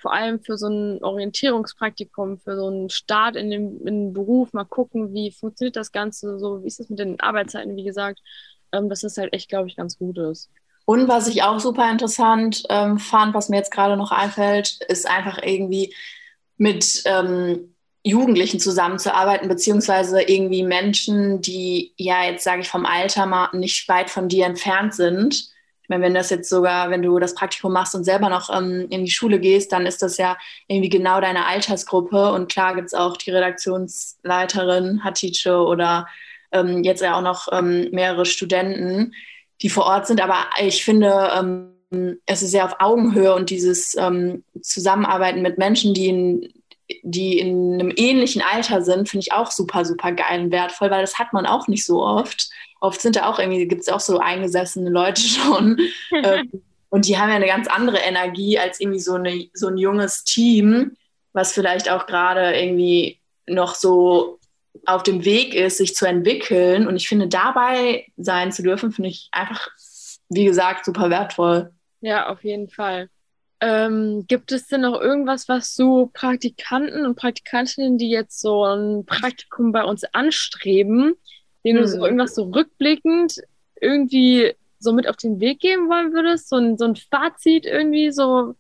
vor 0.01 0.13
allem 0.13 0.41
für 0.41 0.57
so 0.57 0.67
ein 0.67 1.03
Orientierungspraktikum, 1.03 2.39
für 2.39 2.55
so 2.55 2.67
einen 2.67 2.89
Start 2.89 3.35
in 3.35 3.51
den, 3.51 3.79
in 3.79 3.85
den 3.85 4.13
Beruf, 4.13 4.51
mal 4.53 4.65
gucken, 4.65 5.13
wie 5.13 5.31
funktioniert 5.31 5.75
das 5.75 5.91
Ganze, 5.91 6.39
so, 6.39 6.63
wie 6.63 6.67
ist 6.67 6.79
es 6.79 6.89
mit 6.89 6.99
den 6.99 7.19
Arbeitszeiten, 7.19 7.75
wie 7.75 7.83
gesagt, 7.83 8.19
ähm, 8.71 8.89
dass 8.89 9.03
es 9.03 9.17
halt 9.17 9.33
echt, 9.33 9.49
glaube 9.49 9.67
ich, 9.67 9.75
ganz 9.75 9.97
gut 9.97 10.17
ist. 10.17 10.49
Und 10.85 11.07
was 11.07 11.27
ich 11.27 11.43
auch 11.43 11.59
super 11.59 11.89
interessant 11.89 12.63
ähm, 12.69 12.97
fand, 12.97 13.33
was 13.33 13.49
mir 13.49 13.57
jetzt 13.57 13.71
gerade 13.71 13.95
noch 13.95 14.11
einfällt, 14.11 14.79
ist 14.87 15.07
einfach 15.07 15.39
irgendwie 15.43 15.93
mit 16.57 17.03
ähm, 17.05 17.75
Jugendlichen 18.03 18.59
zusammenzuarbeiten, 18.59 19.47
beziehungsweise 19.47 20.23
irgendwie 20.23 20.63
Menschen, 20.63 21.41
die 21.41 21.93
ja 21.97 22.23
jetzt, 22.23 22.43
sage 22.43 22.61
ich, 22.61 22.69
vom 22.69 22.85
Alter 22.85 23.27
mal 23.27 23.49
nicht 23.53 23.87
weit 23.87 24.09
von 24.09 24.27
dir 24.27 24.47
entfernt 24.47 24.95
sind. 24.95 25.51
Meine, 25.91 26.05
wenn 26.05 26.13
das 26.13 26.29
jetzt 26.29 26.47
sogar, 26.47 26.89
wenn 26.89 27.01
du 27.01 27.19
das 27.19 27.35
Praktikum 27.35 27.73
machst 27.73 27.95
und 27.95 28.05
selber 28.05 28.29
noch 28.29 28.49
ähm, 28.49 28.87
in 28.89 29.03
die 29.03 29.11
Schule 29.11 29.41
gehst, 29.41 29.73
dann 29.73 29.85
ist 29.85 30.01
das 30.01 30.15
ja 30.15 30.37
irgendwie 30.67 30.87
genau 30.87 31.19
deine 31.19 31.45
Altersgruppe. 31.45 32.31
Und 32.31 32.49
klar 32.49 32.75
gibt 32.75 32.87
es 32.87 32.93
auch 32.93 33.17
die 33.17 33.31
Redaktionsleiterin 33.31 35.03
Hatice 35.03 35.47
oder 35.47 36.07
ähm, 36.53 36.85
jetzt 36.85 37.01
ja 37.01 37.17
auch 37.17 37.21
noch 37.21 37.49
ähm, 37.51 37.89
mehrere 37.91 38.25
Studenten, 38.25 39.13
die 39.61 39.67
vor 39.67 39.83
Ort 39.83 40.07
sind. 40.07 40.21
Aber 40.21 40.37
ich 40.61 40.85
finde, 40.85 41.29
ähm, 41.37 42.21
es 42.25 42.41
ist 42.41 42.51
sehr 42.51 42.63
auf 42.63 42.77
Augenhöhe 42.79 43.35
und 43.35 43.49
dieses 43.49 43.97
ähm, 43.97 44.45
Zusammenarbeiten 44.61 45.41
mit 45.41 45.57
Menschen, 45.57 45.93
die 45.93 46.07
in, 46.07 46.53
die 47.03 47.39
in 47.39 47.73
einem 47.73 47.93
ähnlichen 47.95 48.41
Alter 48.41 48.81
sind, 48.81 49.09
finde 49.09 49.25
ich 49.25 49.33
auch 49.33 49.51
super, 49.51 49.85
super 49.85 50.11
geil 50.11 50.41
und 50.41 50.51
wertvoll, 50.51 50.91
weil 50.91 51.01
das 51.01 51.19
hat 51.19 51.33
man 51.33 51.45
auch 51.45 51.67
nicht 51.67 51.85
so 51.85 52.03
oft. 52.03 52.49
Oft 52.79 53.01
sind 53.01 53.15
da 53.15 53.27
auch 53.27 53.39
irgendwie, 53.39 53.67
gibt 53.67 53.81
es 53.81 53.89
auch 53.89 53.99
so 53.99 54.19
eingesessene 54.19 54.89
Leute 54.89 55.21
schon. 55.27 55.77
Ähm, 56.23 56.51
und 56.89 57.07
die 57.07 57.17
haben 57.17 57.29
ja 57.29 57.35
eine 57.35 57.47
ganz 57.47 57.67
andere 57.67 57.99
Energie 57.99 58.59
als 58.59 58.81
irgendwie 58.81 58.99
so, 58.99 59.13
eine, 59.13 59.49
so 59.53 59.67
ein 59.67 59.77
junges 59.77 60.25
Team, 60.25 60.97
was 61.31 61.53
vielleicht 61.53 61.89
auch 61.89 62.05
gerade 62.05 62.53
irgendwie 62.53 63.21
noch 63.47 63.75
so 63.75 64.39
auf 64.85 65.03
dem 65.03 65.23
Weg 65.23 65.55
ist, 65.55 65.77
sich 65.77 65.95
zu 65.95 66.05
entwickeln. 66.05 66.87
Und 66.87 66.97
ich 66.97 67.07
finde, 67.07 67.29
dabei 67.29 68.05
sein 68.17 68.51
zu 68.51 68.61
dürfen, 68.61 68.91
finde 68.91 69.09
ich 69.09 69.29
einfach, 69.31 69.69
wie 70.27 70.43
gesagt, 70.43 70.83
super 70.83 71.09
wertvoll. 71.09 71.71
Ja, 72.01 72.27
auf 72.27 72.43
jeden 72.43 72.69
Fall. 72.69 73.09
Ähm, 73.63 74.25
gibt 74.27 74.51
es 74.51 74.67
denn 74.67 74.81
noch 74.81 74.99
irgendwas, 74.99 75.47
was 75.47 75.75
so 75.75 76.09
Praktikanten 76.11 77.05
und 77.05 77.15
Praktikantinnen, 77.15 77.99
die 77.99 78.09
jetzt 78.09 78.41
so 78.41 78.65
ein 78.65 79.05
Praktikum 79.05 79.71
bei 79.71 79.83
uns 79.83 80.03
anstreben, 80.03 81.13
denen 81.63 81.77
hm. 81.77 81.83
du 81.83 81.87
so 81.87 81.97
hm. 81.97 82.03
irgendwas 82.05 82.33
so 82.33 82.45
rückblickend 82.45 83.35
irgendwie 83.79 84.55
so 84.79 84.93
mit 84.93 85.07
auf 85.07 85.17
den 85.17 85.39
Weg 85.39 85.59
geben 85.59 85.89
wollen 85.89 86.11
würdest? 86.11 86.49
So 86.49 86.57
ein, 86.57 86.75
so 86.77 86.85
ein 86.85 86.95
Fazit 86.95 87.67
irgendwie, 87.67 88.11
so 88.11 88.55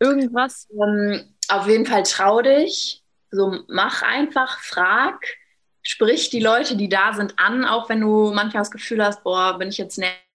irgendwas? 0.00 0.66
Um, 0.70 0.82
ähm, 0.88 1.34
auf 1.48 1.68
jeden 1.68 1.84
Fall 1.84 2.02
trau 2.04 2.40
dich. 2.40 3.02
So 3.30 3.58
mach 3.68 4.02
einfach, 4.02 4.58
frag, 4.60 5.22
sprich 5.82 6.30
die 6.30 6.40
Leute, 6.40 6.76
die 6.76 6.88
da 6.88 7.12
sind, 7.12 7.38
an, 7.38 7.66
auch 7.66 7.90
wenn 7.90 8.00
du 8.00 8.32
manchmal 8.32 8.62
das 8.62 8.70
Gefühl 8.70 9.04
hast, 9.04 9.22
boah, 9.22 9.58
bin 9.58 9.68
ich 9.68 9.78
jetzt 9.78 9.98
nervig 9.98 10.31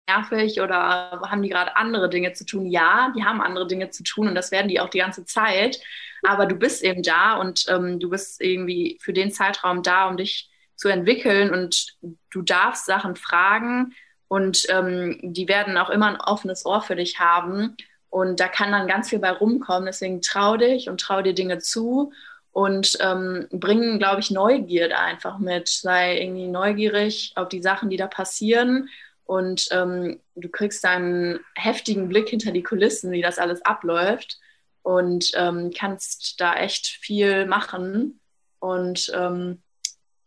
oder 0.62 1.22
haben 1.30 1.41
die 1.41 1.50
gerade 1.50 1.76
andere 1.76 2.10
Dinge 2.10 2.34
zu 2.34 2.46
tun? 2.46 2.65
Ja, 2.65 3.12
die 3.15 3.24
haben 3.24 3.41
andere 3.41 3.67
Dinge 3.67 3.89
zu 3.89 4.04
tun 4.04 4.28
und 4.28 4.36
das 4.36 4.52
werden 4.52 4.70
die 4.70 4.80
auch 4.80 4.89
die 4.89 5.00
ganze 5.00 5.26
Zeit. 5.26 5.80
Aber 6.24 6.46
du 6.46 6.56
bist 6.56 6.84
eben 6.84 7.04
da 7.04 7.36
und 7.36 7.65
ähm, 7.70 8.00
du 8.00 8.10
bist 8.10 8.41
irgendwie 8.41 8.98
für 9.02 9.13
den 9.13 9.32
Zeitraum 9.32 9.84
da, 9.84 10.08
um 10.08 10.17
dich 10.17 10.50
zu 10.76 10.88
entwickeln 10.88 11.54
und 11.54 11.98
du 12.32 12.41
darfst 12.41 12.86
Sachen 12.86 13.15
fragen 13.15 13.93
und 14.28 14.65
ähm, 14.70 15.20
die 15.22 15.48
werden 15.48 15.78
auch 15.78 15.89
immer 15.89 16.08
ein 16.08 16.22
offenes 16.22 16.65
Ohr 16.65 16.82
für 16.82 16.96
dich 16.96 17.20
haben. 17.20 17.76
Und 18.10 18.39
da 18.39 18.48
kann 18.48 18.72
dann 18.72 18.88
ganz 18.88 19.10
viel 19.10 19.20
bei 19.20 19.32
rumkommen. 19.32 19.86
Deswegen 19.86 20.22
trau 20.22 20.58
dich 20.58 20.89
und 20.89 21.02
trau 21.02 21.22
dir 21.22 21.34
Dinge 21.34 21.60
zu 21.60 22.12
und 22.52 22.98
ähm, 23.02 23.48
bringen, 23.52 24.00
glaube 24.00 24.22
ich, 24.22 24.32
Neugierde 24.32 24.98
einfach 24.98 25.38
mit. 25.38 25.67
Sei 25.67 26.20
irgendwie 26.22 26.48
neugierig 26.48 27.34
auf 27.36 27.50
die 27.50 27.62
Sachen, 27.62 27.89
die 27.89 27.98
da 27.98 28.08
passieren 28.08 28.89
und 29.28 29.68
ähm, 29.72 30.20
du 30.36 30.50
kriegst 30.50 30.84
einen 30.86 31.40
heftigen 31.56 32.10
Blick 32.10 32.30
hinter 32.30 32.52
die 32.52 32.63
Kulissen, 32.63 33.12
wie 33.12 33.22
das 33.22 33.38
alles 33.38 33.62
abläuft 33.63 34.40
und 34.82 35.32
ähm, 35.36 35.72
kannst 35.78 36.40
da 36.40 36.56
echt 36.56 36.88
viel 36.88 37.46
machen 37.46 38.20
und 38.60 39.12
ähm, 39.13 39.62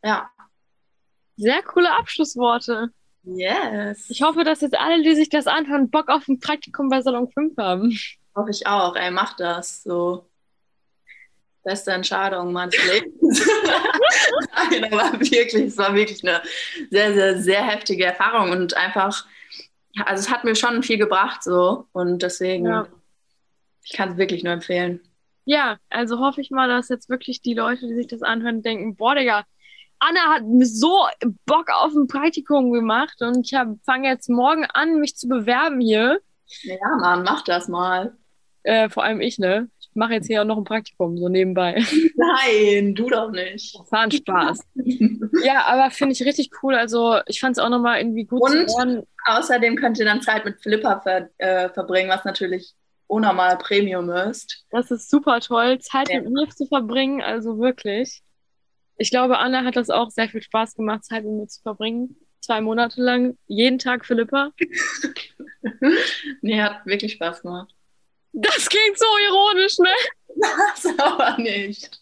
ja. 0.05 0.31
Sehr 1.37 1.63
coole 1.63 1.91
Abschlussworte. 1.91 2.91
Yes. 3.23 4.09
Ich 4.11 4.23
hoffe, 4.23 4.45
dass 4.45 4.61
jetzt 4.61 4.79
alle, 4.79 5.03
die 5.03 5.15
sich 5.15 5.31
das 5.31 5.47
anhören, 5.47 5.91
Bock 5.91 6.09
auf 6.09 6.29
ein 6.29 6.39
Praktikum 6.39 6.89
bei 6.89 7.01
Salon 7.01 7.31
5 7.31 7.57
haben. 7.57 7.99
Hoffe 8.35 8.51
ich 8.51 8.67
auch. 8.67 8.97
Ey, 8.97 9.11
mach 9.11 9.37
das. 9.37 9.83
So 9.83 10.31
beste 11.63 11.93
Entscheidung 11.93 12.53
meines 12.53 12.77
Lebens. 12.93 13.47
Nein, 14.71 14.93
aber 14.93 15.21
wirklich, 15.21 15.55
es 15.55 15.79
war 15.79 15.95
wirklich 15.95 16.23
eine 16.27 16.43
sehr, 16.91 17.15
sehr, 17.15 17.39
sehr 17.41 17.67
heftige 17.67 18.05
Erfahrung 18.05 18.51
und 18.51 18.77
einfach, 18.77 19.27
also 20.05 20.21
es 20.21 20.31
hat 20.31 20.45
mir 20.45 20.55
schon 20.55 20.83
viel 20.83 20.99
gebracht 20.99 21.43
so 21.43 21.87
und 21.93 22.23
deswegen, 22.23 22.67
ja. 22.67 22.87
ich 23.85 23.93
kann 23.93 24.13
es 24.13 24.17
wirklich 24.17 24.45
nur 24.45 24.53
empfehlen. 24.53 25.01
Ja, 25.45 25.79
also 25.89 26.19
hoffe 26.19 26.41
ich 26.41 26.51
mal, 26.51 26.69
dass 26.69 26.89
jetzt 26.89 27.09
wirklich 27.09 27.43
die 27.43 27.55
Leute, 27.55 27.87
die 27.87 27.95
sich 27.95 28.07
das 28.07 28.23
anhören, 28.23 28.63
denken, 28.63 28.97
boah, 28.97 29.15
Digga, 29.15 29.45
Anna 29.99 30.21
hat 30.35 30.45
mir 30.45 30.67
so 30.67 31.07
Bock 31.45 31.69
auf 31.71 31.95
ein 31.95 32.07
Praktikum 32.07 32.73
gemacht 32.73 33.21
und 33.21 33.45
ich 33.45 33.59
fange 33.85 34.09
jetzt 34.09 34.31
morgen 34.31 34.65
an, 34.65 34.99
mich 34.99 35.17
zu 35.17 35.29
bewerben 35.29 35.81
hier. 35.81 36.21
Ja, 36.63 36.97
Mann, 36.99 37.23
mach 37.23 37.43
das 37.43 37.69
mal. 37.69 38.17
Äh, 38.63 38.89
vor 38.89 39.05
allem 39.05 39.21
ich, 39.21 39.39
ne? 39.39 39.69
Mache 40.01 40.15
jetzt 40.15 40.29
hier 40.29 40.41
auch 40.41 40.47
noch 40.47 40.57
ein 40.57 40.65
Praktikum, 40.65 41.19
so 41.19 41.29
nebenbei. 41.29 41.75
Nein, 42.17 42.95
du 42.95 43.11
doch 43.11 43.31
nicht. 43.31 43.79
War 43.91 44.11
Spaß. 44.11 44.61
ja, 45.45 45.67
aber 45.67 45.91
finde 45.91 46.15
ich 46.15 46.25
richtig 46.25 46.49
cool. 46.63 46.75
Also 46.75 47.19
ich 47.27 47.39
fand 47.39 47.59
es 47.59 47.63
auch 47.63 47.69
nochmal 47.69 48.01
irgendwie 48.01 48.25
gut 48.25 48.41
Und 48.41 48.71
zu 48.71 48.79
hören. 48.79 49.03
außerdem 49.27 49.77
könnt 49.77 49.99
ihr 49.99 50.07
dann 50.07 50.23
Zeit 50.23 50.47
mit 50.47 50.59
Flipper 50.63 51.03
ver 51.03 51.29
äh, 51.37 51.69
verbringen, 51.69 52.09
was 52.09 52.25
natürlich 52.25 52.73
unnormal 53.09 53.59
Premium 53.59 54.09
ist. 54.09 54.65
Das 54.71 54.91
ist 54.91 55.11
super 55.11 55.41
toll, 55.41 55.79
Zeit 55.81 56.09
ja. 56.09 56.23
mit 56.23 56.31
mir 56.31 56.49
zu 56.49 56.65
verbringen, 56.65 57.21
also 57.21 57.59
wirklich. 57.59 58.23
Ich 58.97 59.11
glaube, 59.11 59.39
Anna 59.39 59.65
hat 59.65 59.77
das 59.77 59.91
auch 59.91 60.09
sehr 60.09 60.31
viel 60.31 60.41
Spaß 60.41 60.77
gemacht, 60.77 61.05
Zeit 61.05 61.25
mit 61.25 61.35
mir 61.35 61.47
zu 61.47 61.61
verbringen. 61.61 62.17
Zwei 62.41 62.63
Monate 62.63 63.03
lang, 63.03 63.37
jeden 63.49 63.79
Tag 63.79 64.07
Philippa. 64.07 64.53
nee, 66.41 66.63
hat 66.63 66.87
wirklich 66.87 67.13
Spaß 67.13 67.43
gemacht. 67.43 67.75
Das 68.33 68.69
klingt 68.69 68.99
so 68.99 69.07
ironisch, 69.29 69.79
ne? 69.79 69.95
Das 70.37 70.99
aber 70.99 71.39
nicht. 71.39 72.01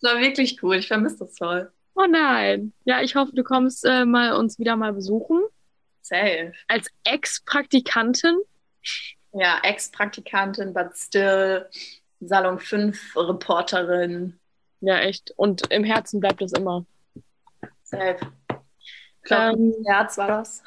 Das 0.00 0.12
war 0.12 0.20
wirklich 0.20 0.62
cool. 0.62 0.76
Ich 0.76 0.88
vermisse 0.88 1.18
das 1.18 1.36
voll. 1.36 1.72
Oh 1.94 2.06
nein. 2.08 2.72
Ja, 2.84 3.02
ich 3.02 3.16
hoffe, 3.16 3.32
du 3.34 3.42
kommst 3.42 3.84
äh, 3.84 4.04
mal 4.04 4.34
uns 4.34 4.58
wieder 4.58 4.76
mal 4.76 4.92
besuchen. 4.92 5.42
Safe. 6.02 6.52
Als 6.68 6.88
Ex-Praktikantin. 7.04 8.38
Ja, 9.32 9.58
Ex-Praktikantin, 9.62 10.72
but 10.72 10.96
still 10.96 11.66
Salon 12.20 12.58
5 12.58 13.16
Reporterin. 13.16 14.38
Ja, 14.80 14.98
echt. 15.00 15.32
Und 15.36 15.70
im 15.72 15.84
Herzen 15.84 16.20
bleibt 16.20 16.40
es 16.42 16.52
immer. 16.52 16.86
Safe. 17.82 18.18
Ich 18.50 19.22
glaube, 19.24 19.58
ähm, 19.58 19.74
Herz 19.86 20.16
war 20.18 20.28
das. 20.28 20.62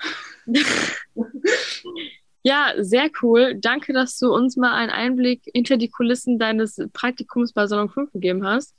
ja, 2.44 2.74
sehr 2.78 3.10
cool. 3.22 3.56
Danke, 3.56 3.94
dass 3.94 4.18
du 4.18 4.34
uns 4.34 4.58
mal 4.58 4.74
einen 4.74 4.92
Einblick 4.92 5.44
hinter 5.54 5.78
die 5.78 5.90
Kulissen 5.90 6.40
deines 6.40 6.82
Praktikums 6.94 7.54
bei 7.54 7.68
Salon 7.68 7.90
5 7.90 8.12
gegeben 8.12 8.46
hast. 8.46 8.76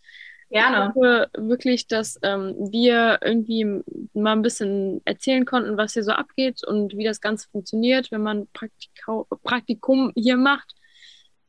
Gerne. 0.51 0.77
Ich 0.77 0.95
hoffe 0.95 1.31
wirklich, 1.39 1.87
dass 1.87 2.19
ähm, 2.23 2.55
wir 2.71 3.21
irgendwie 3.23 3.83
mal 4.13 4.33
ein 4.33 4.43
bisschen 4.43 5.01
erzählen 5.07 5.47
konnten, 5.47 5.79
was 5.79 5.95
hier 5.95 6.05
so 6.05 6.13
abgeht 6.13 6.63
und 6.67 6.95
wie 6.95 7.05
das 7.05 7.23
Ganze 7.23 7.49
funktioniert, 7.49 8.11
wenn 8.11 8.23
man 8.23 8.49
Praktika 8.53 9.25
Praktikum 9.43 10.13
hier 10.15 10.37
macht. 10.37 10.75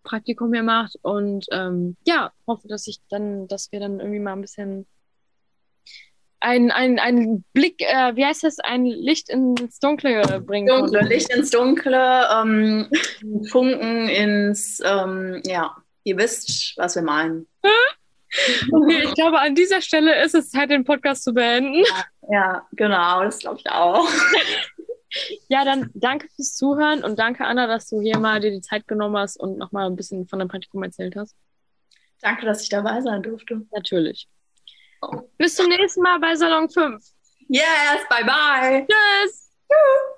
Praktikum 0.04 0.54
hier 0.54 0.64
macht 0.64 0.98
und 1.02 1.48
ähm, 1.52 1.98
ja, 2.06 2.32
hoffe, 2.46 2.68
dass 2.68 2.88
ich 2.88 3.00
dann, 3.10 3.48
dass 3.48 3.72
wir 3.72 3.80
dann 3.80 4.00
irgendwie 4.00 4.20
mal 4.20 4.34
ein 4.34 4.42
bisschen 4.42 4.86
ein, 6.44 6.72
ein, 6.72 7.00
ein 7.00 7.46
Blick, 7.54 7.82
äh, 7.82 8.16
wie 8.16 8.26
heißt 8.26 8.44
das, 8.44 8.60
ein 8.60 8.86
Licht 8.86 9.30
ins 9.30 9.80
Dunkle 9.80 10.42
bringen 10.42 10.68
Dunkle, 10.68 11.00
konnten. 11.00 11.08
Licht 11.08 11.34
ins 11.34 11.50
Dunkle, 11.52 12.28
ähm, 12.32 12.90
Funken 13.50 14.10
ins, 14.10 14.82
ähm, 14.84 15.42
ja, 15.46 15.76
ihr 16.04 16.18
wisst, 16.18 16.78
was 16.78 16.96
wir 16.96 17.02
meinen. 17.02 17.48
Okay, 18.72 19.04
ich 19.06 19.14
glaube, 19.14 19.40
an 19.40 19.56
dieser 19.56 19.80
Stelle 19.82 20.22
ist 20.24 20.36
es 20.36 20.50
Zeit, 20.50 20.70
den 20.70 20.84
Podcast 20.84 21.24
zu 21.24 21.34
beenden. 21.34 21.84
Ja, 21.86 22.06
ja 22.30 22.68
genau, 22.74 23.24
das 23.24 23.40
glaube 23.40 23.60
ich 23.60 23.72
auch. 23.72 24.08
Ja, 25.48 25.64
dann 25.64 25.92
danke 25.94 26.28
fürs 26.36 26.56
Zuhören 26.56 27.04
und 27.04 27.20
danke, 27.20 27.46
Anna, 27.46 27.68
dass 27.68 27.88
du 27.88 28.02
hier 28.02 28.18
mal 28.18 28.40
dir 28.40 28.50
die 28.50 28.62
Zeit 28.62 28.88
genommen 28.88 29.16
hast 29.16 29.38
und 29.38 29.60
nochmal 29.60 29.86
ein 29.86 29.96
bisschen 29.96 30.28
von 30.28 30.40
deinem 30.40 30.48
Praktikum 30.48 30.82
erzählt 30.82 31.16
hast. 31.16 31.36
Danke, 32.22 32.48
dass 32.48 32.64
ich 32.64 32.70
dabei 32.70 33.00
sein 33.02 33.22
durfte. 33.22 33.62
Natürlich. 33.72 34.28
Bis 35.38 35.56
zum 35.56 35.68
nächsten 35.68 36.02
Mal 36.02 36.20
bei 36.20 36.36
Salon 36.36 36.70
5. 36.70 37.04
Yes, 37.48 38.08
bye 38.10 38.24
bye. 38.24 38.88
Tschüss. 38.88 39.52
Tschüss. 39.70 40.14